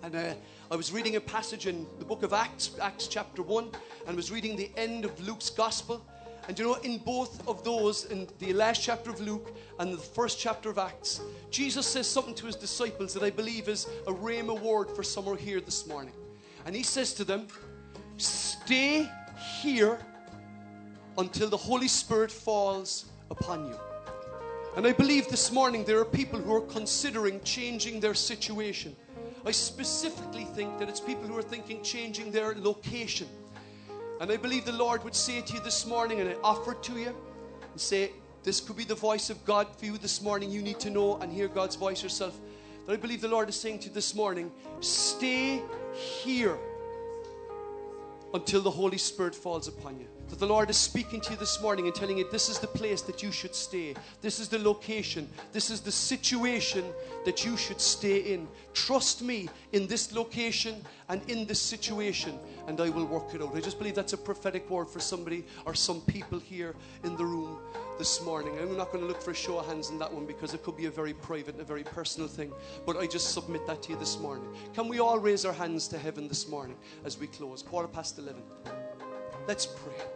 And 0.02 0.14
uh, 0.14 0.34
I 0.70 0.76
was 0.76 0.92
reading 0.92 1.16
a 1.16 1.20
passage 1.20 1.66
in 1.66 1.86
the 1.98 2.04
book 2.04 2.22
of 2.22 2.32
Acts, 2.32 2.76
Acts 2.80 3.06
chapter 3.06 3.42
1, 3.42 3.70
and 4.06 4.16
was 4.16 4.30
reading 4.30 4.56
the 4.56 4.70
end 4.76 5.04
of 5.04 5.18
Luke's 5.26 5.48
gospel. 5.50 6.04
And 6.46 6.58
you 6.58 6.64
know, 6.64 6.74
in 6.74 6.98
both 6.98 7.46
of 7.48 7.64
those, 7.64 8.04
in 8.06 8.28
the 8.38 8.52
last 8.52 8.82
chapter 8.82 9.10
of 9.10 9.20
Luke 9.20 9.56
and 9.78 9.94
the 9.94 9.98
first 9.98 10.38
chapter 10.38 10.68
of 10.68 10.76
Acts, 10.76 11.20
Jesus 11.50 11.86
says 11.86 12.06
something 12.06 12.34
to 12.34 12.46
his 12.46 12.56
disciples 12.56 13.14
that 13.14 13.22
I 13.22 13.30
believe 13.30 13.68
is 13.68 13.86
a 14.06 14.12
rhema 14.12 14.60
word 14.60 14.90
for 14.90 15.02
someone 15.02 15.38
here 15.38 15.60
this 15.60 15.86
morning. 15.86 16.12
And 16.66 16.76
he 16.76 16.82
says 16.82 17.14
to 17.14 17.24
them, 17.24 17.46
Stay 18.18 19.10
here 19.62 19.98
until 21.16 21.48
the 21.48 21.56
Holy 21.56 21.88
Spirit 21.88 22.30
falls 22.30 23.06
upon 23.30 23.66
you. 23.66 23.93
And 24.76 24.88
I 24.88 24.92
believe 24.92 25.28
this 25.28 25.52
morning 25.52 25.84
there 25.84 26.00
are 26.00 26.04
people 26.04 26.40
who 26.40 26.52
are 26.52 26.60
considering 26.60 27.40
changing 27.42 28.00
their 28.00 28.14
situation. 28.14 28.96
I 29.46 29.52
specifically 29.52 30.44
think 30.44 30.78
that 30.80 30.88
it's 30.88 30.98
people 30.98 31.28
who 31.28 31.38
are 31.38 31.42
thinking 31.42 31.80
changing 31.82 32.32
their 32.32 32.54
location. 32.56 33.28
And 34.20 34.32
I 34.32 34.36
believe 34.36 34.64
the 34.64 34.72
Lord 34.72 35.04
would 35.04 35.14
say 35.14 35.42
to 35.42 35.54
you 35.54 35.60
this 35.60 35.86
morning, 35.86 36.20
and 36.20 36.28
I 36.28 36.34
offer 36.42 36.72
it 36.72 36.82
to 36.84 36.98
you, 36.98 37.14
and 37.70 37.80
say, 37.80 38.10
This 38.42 38.60
could 38.60 38.76
be 38.76 38.84
the 38.84 38.96
voice 38.96 39.30
of 39.30 39.44
God 39.44 39.68
for 39.76 39.84
you 39.84 39.96
this 39.96 40.20
morning. 40.20 40.50
You 40.50 40.60
need 40.60 40.80
to 40.80 40.90
know 40.90 41.18
and 41.18 41.32
hear 41.32 41.46
God's 41.46 41.76
voice 41.76 42.02
yourself. 42.02 42.36
But 42.84 42.94
I 42.94 42.96
believe 42.96 43.20
the 43.20 43.28
Lord 43.28 43.48
is 43.48 43.56
saying 43.58 43.78
to 43.80 43.88
you 43.88 43.94
this 43.94 44.12
morning, 44.14 44.50
Stay 44.80 45.62
here 45.94 46.58
until 48.32 48.60
the 48.60 48.70
Holy 48.70 48.98
Spirit 48.98 49.36
falls 49.36 49.68
upon 49.68 50.00
you. 50.00 50.06
That 50.30 50.38
the 50.38 50.46
Lord 50.46 50.70
is 50.70 50.76
speaking 50.76 51.20
to 51.20 51.32
you 51.32 51.36
this 51.36 51.60
morning 51.60 51.86
and 51.86 51.94
telling 51.94 52.18
you 52.18 52.28
this 52.30 52.48
is 52.48 52.58
the 52.58 52.66
place 52.66 53.02
that 53.02 53.22
you 53.22 53.30
should 53.30 53.54
stay. 53.54 53.94
This 54.20 54.40
is 54.40 54.48
the 54.48 54.58
location. 54.58 55.28
This 55.52 55.70
is 55.70 55.80
the 55.80 55.92
situation 55.92 56.84
that 57.24 57.44
you 57.44 57.56
should 57.56 57.80
stay 57.80 58.18
in. 58.18 58.48
Trust 58.72 59.22
me 59.22 59.48
in 59.72 59.86
this 59.86 60.14
location 60.14 60.82
and 61.08 61.20
in 61.30 61.46
this 61.46 61.60
situation, 61.60 62.38
and 62.66 62.80
I 62.80 62.88
will 62.88 63.04
work 63.04 63.34
it 63.34 63.42
out. 63.42 63.54
I 63.54 63.60
just 63.60 63.78
believe 63.78 63.94
that's 63.94 64.14
a 64.14 64.18
prophetic 64.18 64.68
word 64.70 64.88
for 64.88 64.98
somebody 64.98 65.44
or 65.66 65.74
some 65.74 66.00
people 66.02 66.38
here 66.38 66.74
in 67.04 67.16
the 67.16 67.24
room 67.24 67.58
this 67.98 68.22
morning. 68.22 68.58
I'm 68.58 68.76
not 68.76 68.90
going 68.90 69.02
to 69.02 69.08
look 69.08 69.22
for 69.22 69.30
a 69.30 69.34
show 69.34 69.58
of 69.58 69.66
hands 69.66 69.90
in 69.90 69.98
that 69.98 70.12
one 70.12 70.26
because 70.26 70.54
it 70.54 70.62
could 70.62 70.76
be 70.76 70.86
a 70.86 70.90
very 70.90 71.14
private 71.14 71.54
and 71.54 71.60
a 71.60 71.64
very 71.64 71.84
personal 71.84 72.28
thing. 72.28 72.52
But 72.86 72.96
I 72.96 73.06
just 73.06 73.32
submit 73.32 73.66
that 73.66 73.82
to 73.82 73.92
you 73.92 73.98
this 73.98 74.18
morning. 74.18 74.48
Can 74.74 74.88
we 74.88 74.98
all 74.98 75.18
raise 75.18 75.44
our 75.44 75.52
hands 75.52 75.86
to 75.88 75.98
heaven 75.98 76.26
this 76.28 76.48
morning 76.48 76.76
as 77.04 77.18
we 77.18 77.26
close? 77.26 77.62
Quarter 77.62 77.88
past 77.88 78.18
11. 78.18 78.42
Let's 79.46 79.66
pray. 79.66 80.06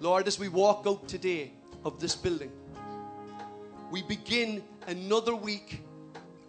Lord, 0.00 0.28
as 0.28 0.38
we 0.38 0.48
walk 0.48 0.84
out 0.86 1.08
today 1.08 1.50
of 1.82 1.98
this 1.98 2.14
building, 2.14 2.52
we 3.90 4.02
begin 4.02 4.62
another 4.86 5.34
week 5.34 5.80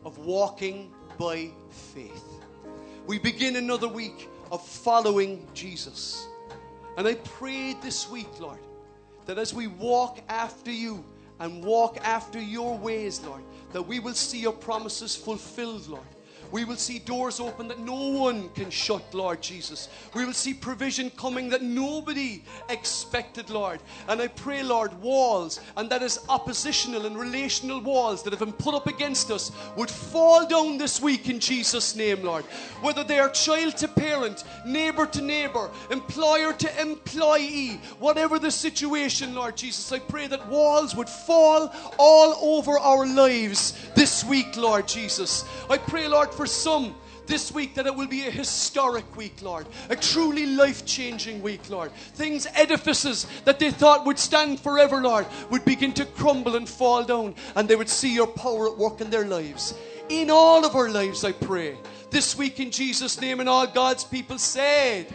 of 0.03 0.17
walking 0.17 0.91
by 1.17 1.51
faith. 1.69 2.25
We 3.07 3.17
begin 3.17 3.55
another 3.55 3.87
week 3.87 4.27
of 4.51 4.65
following 4.65 5.47
Jesus. 5.53 6.27
And 6.97 7.07
I 7.07 7.13
pray 7.13 7.77
this 7.81 8.09
week, 8.09 8.37
Lord, 8.37 8.59
that 9.25 9.37
as 9.37 9.53
we 9.53 9.67
walk 9.67 10.19
after 10.27 10.71
you 10.71 11.05
and 11.39 11.63
walk 11.63 11.97
after 12.03 12.41
your 12.41 12.77
ways, 12.77 13.21
Lord, 13.25 13.43
that 13.71 13.83
we 13.83 14.01
will 14.01 14.15
see 14.15 14.39
your 14.39 14.51
promises 14.51 15.15
fulfilled, 15.15 15.87
Lord. 15.87 16.03
We 16.51 16.65
will 16.65 16.77
see 16.77 16.99
doors 16.99 17.39
open 17.39 17.67
that 17.67 17.79
no 17.79 18.09
one 18.09 18.49
can 18.49 18.69
shut, 18.69 19.13
Lord 19.13 19.41
Jesus. 19.41 19.89
We 20.13 20.25
will 20.25 20.33
see 20.33 20.53
provision 20.53 21.09
coming 21.11 21.49
that 21.49 21.61
nobody 21.61 22.43
expected, 22.69 23.49
Lord. 23.49 23.79
And 24.07 24.21
I 24.21 24.27
pray, 24.27 24.63
Lord, 24.63 24.99
walls, 25.01 25.59
and 25.77 25.89
that 25.89 26.01
is 26.01 26.19
oppositional 26.27 27.05
and 27.05 27.17
relational 27.17 27.81
walls 27.81 28.23
that 28.23 28.33
have 28.33 28.39
been 28.39 28.53
put 28.53 28.73
up 28.73 28.87
against 28.87 29.31
us, 29.31 29.51
would 29.75 29.89
fall 29.89 30.47
down 30.47 30.77
this 30.77 31.01
week 31.01 31.29
in 31.29 31.39
Jesus' 31.39 31.95
name, 31.95 32.23
Lord. 32.23 32.45
Whether 32.81 33.03
they 33.03 33.19
are 33.19 33.29
child 33.29 33.77
to 33.77 33.87
parent, 33.87 34.43
neighbor 34.65 35.05
to 35.07 35.21
neighbor, 35.21 35.69
employer 35.91 36.53
to 36.53 36.81
employee, 36.81 37.79
whatever 37.99 38.39
the 38.39 38.51
situation, 38.51 39.35
Lord 39.35 39.55
Jesus, 39.55 39.91
I 39.91 39.99
pray 39.99 40.27
that 40.27 40.47
walls 40.47 40.95
would 40.95 41.09
fall 41.09 41.73
all 41.97 42.59
over 42.59 42.79
our 42.79 43.05
lives 43.05 43.73
this 43.95 44.23
week, 44.23 44.57
Lord 44.57 44.87
Jesus. 44.87 45.45
I 45.69 45.77
pray, 45.77 46.07
Lord, 46.07 46.31
for 46.39 46.45
some 46.45 46.95
this 47.27 47.51
week 47.51 47.75
that 47.75 47.85
it 47.85 47.93
will 47.93 48.07
be 48.07 48.25
a 48.25 48.31
historic 48.31 49.17
week, 49.17 49.41
Lord. 49.41 49.67
A 49.89 49.95
truly 49.97 50.45
life 50.45 50.85
changing 50.85 51.41
week, 51.41 51.69
Lord. 51.69 51.91
Things, 51.91 52.47
edifices 52.55 53.27
that 53.43 53.59
they 53.59 53.71
thought 53.71 54.05
would 54.05 54.17
stand 54.17 54.61
forever, 54.61 55.01
Lord, 55.01 55.25
would 55.49 55.65
begin 55.65 55.91
to 55.95 56.05
crumble 56.05 56.55
and 56.55 56.67
fall 56.67 57.03
down, 57.03 57.35
and 57.57 57.67
they 57.67 57.75
would 57.75 57.89
see 57.89 58.13
your 58.13 58.25
power 58.25 58.71
at 58.71 58.77
work 58.77 59.01
in 59.01 59.09
their 59.09 59.25
lives. 59.25 59.73
In 60.07 60.29
all 60.31 60.65
of 60.65 60.77
our 60.77 60.89
lives, 60.89 61.25
I 61.25 61.33
pray. 61.33 61.77
This 62.09 62.37
week, 62.37 62.61
in 62.61 62.71
Jesus' 62.71 63.19
name, 63.19 63.41
and 63.41 63.49
all 63.49 63.67
God's 63.67 64.05
people 64.05 64.37
said, 64.37 65.07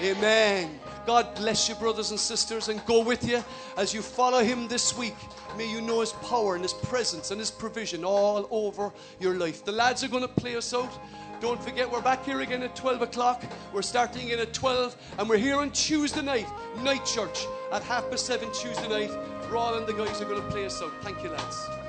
Amen. 0.00 0.16
Amen. 0.16 0.79
God 1.10 1.34
bless 1.34 1.68
you, 1.68 1.74
brothers 1.74 2.12
and 2.12 2.20
sisters, 2.20 2.68
and 2.68 2.86
go 2.86 3.02
with 3.02 3.28
you 3.28 3.42
as 3.76 3.92
you 3.92 4.00
follow 4.00 4.44
Him 4.44 4.68
this 4.68 4.96
week. 4.96 5.16
May 5.58 5.68
you 5.68 5.80
know 5.80 6.02
His 6.02 6.12
power 6.12 6.54
and 6.54 6.62
His 6.62 6.72
presence 6.72 7.32
and 7.32 7.40
His 7.40 7.50
provision 7.50 8.04
all 8.04 8.46
over 8.52 8.92
your 9.18 9.34
life. 9.34 9.64
The 9.64 9.72
lads 9.72 10.04
are 10.04 10.08
going 10.08 10.22
to 10.22 10.28
play 10.28 10.54
us 10.54 10.72
out. 10.72 11.00
Don't 11.40 11.60
forget, 11.60 11.90
we're 11.90 12.00
back 12.00 12.24
here 12.24 12.42
again 12.42 12.62
at 12.62 12.76
12 12.76 13.02
o'clock. 13.02 13.42
We're 13.72 13.82
starting 13.82 14.28
in 14.28 14.38
at 14.38 14.54
12, 14.54 15.16
and 15.18 15.28
we're 15.28 15.36
here 15.36 15.56
on 15.56 15.72
Tuesday 15.72 16.22
night, 16.22 16.46
night 16.84 17.04
church, 17.04 17.44
at 17.72 17.82
half 17.82 18.08
past 18.08 18.26
seven 18.26 18.48
Tuesday 18.52 18.88
night. 18.88 19.10
Ron 19.50 19.78
and 19.78 19.88
the 19.88 19.94
guys 19.94 20.22
are 20.22 20.26
going 20.26 20.40
to 20.40 20.48
play 20.48 20.64
us 20.64 20.80
out. 20.80 20.92
Thank 21.02 21.24
you, 21.24 21.30
lads. 21.30 21.79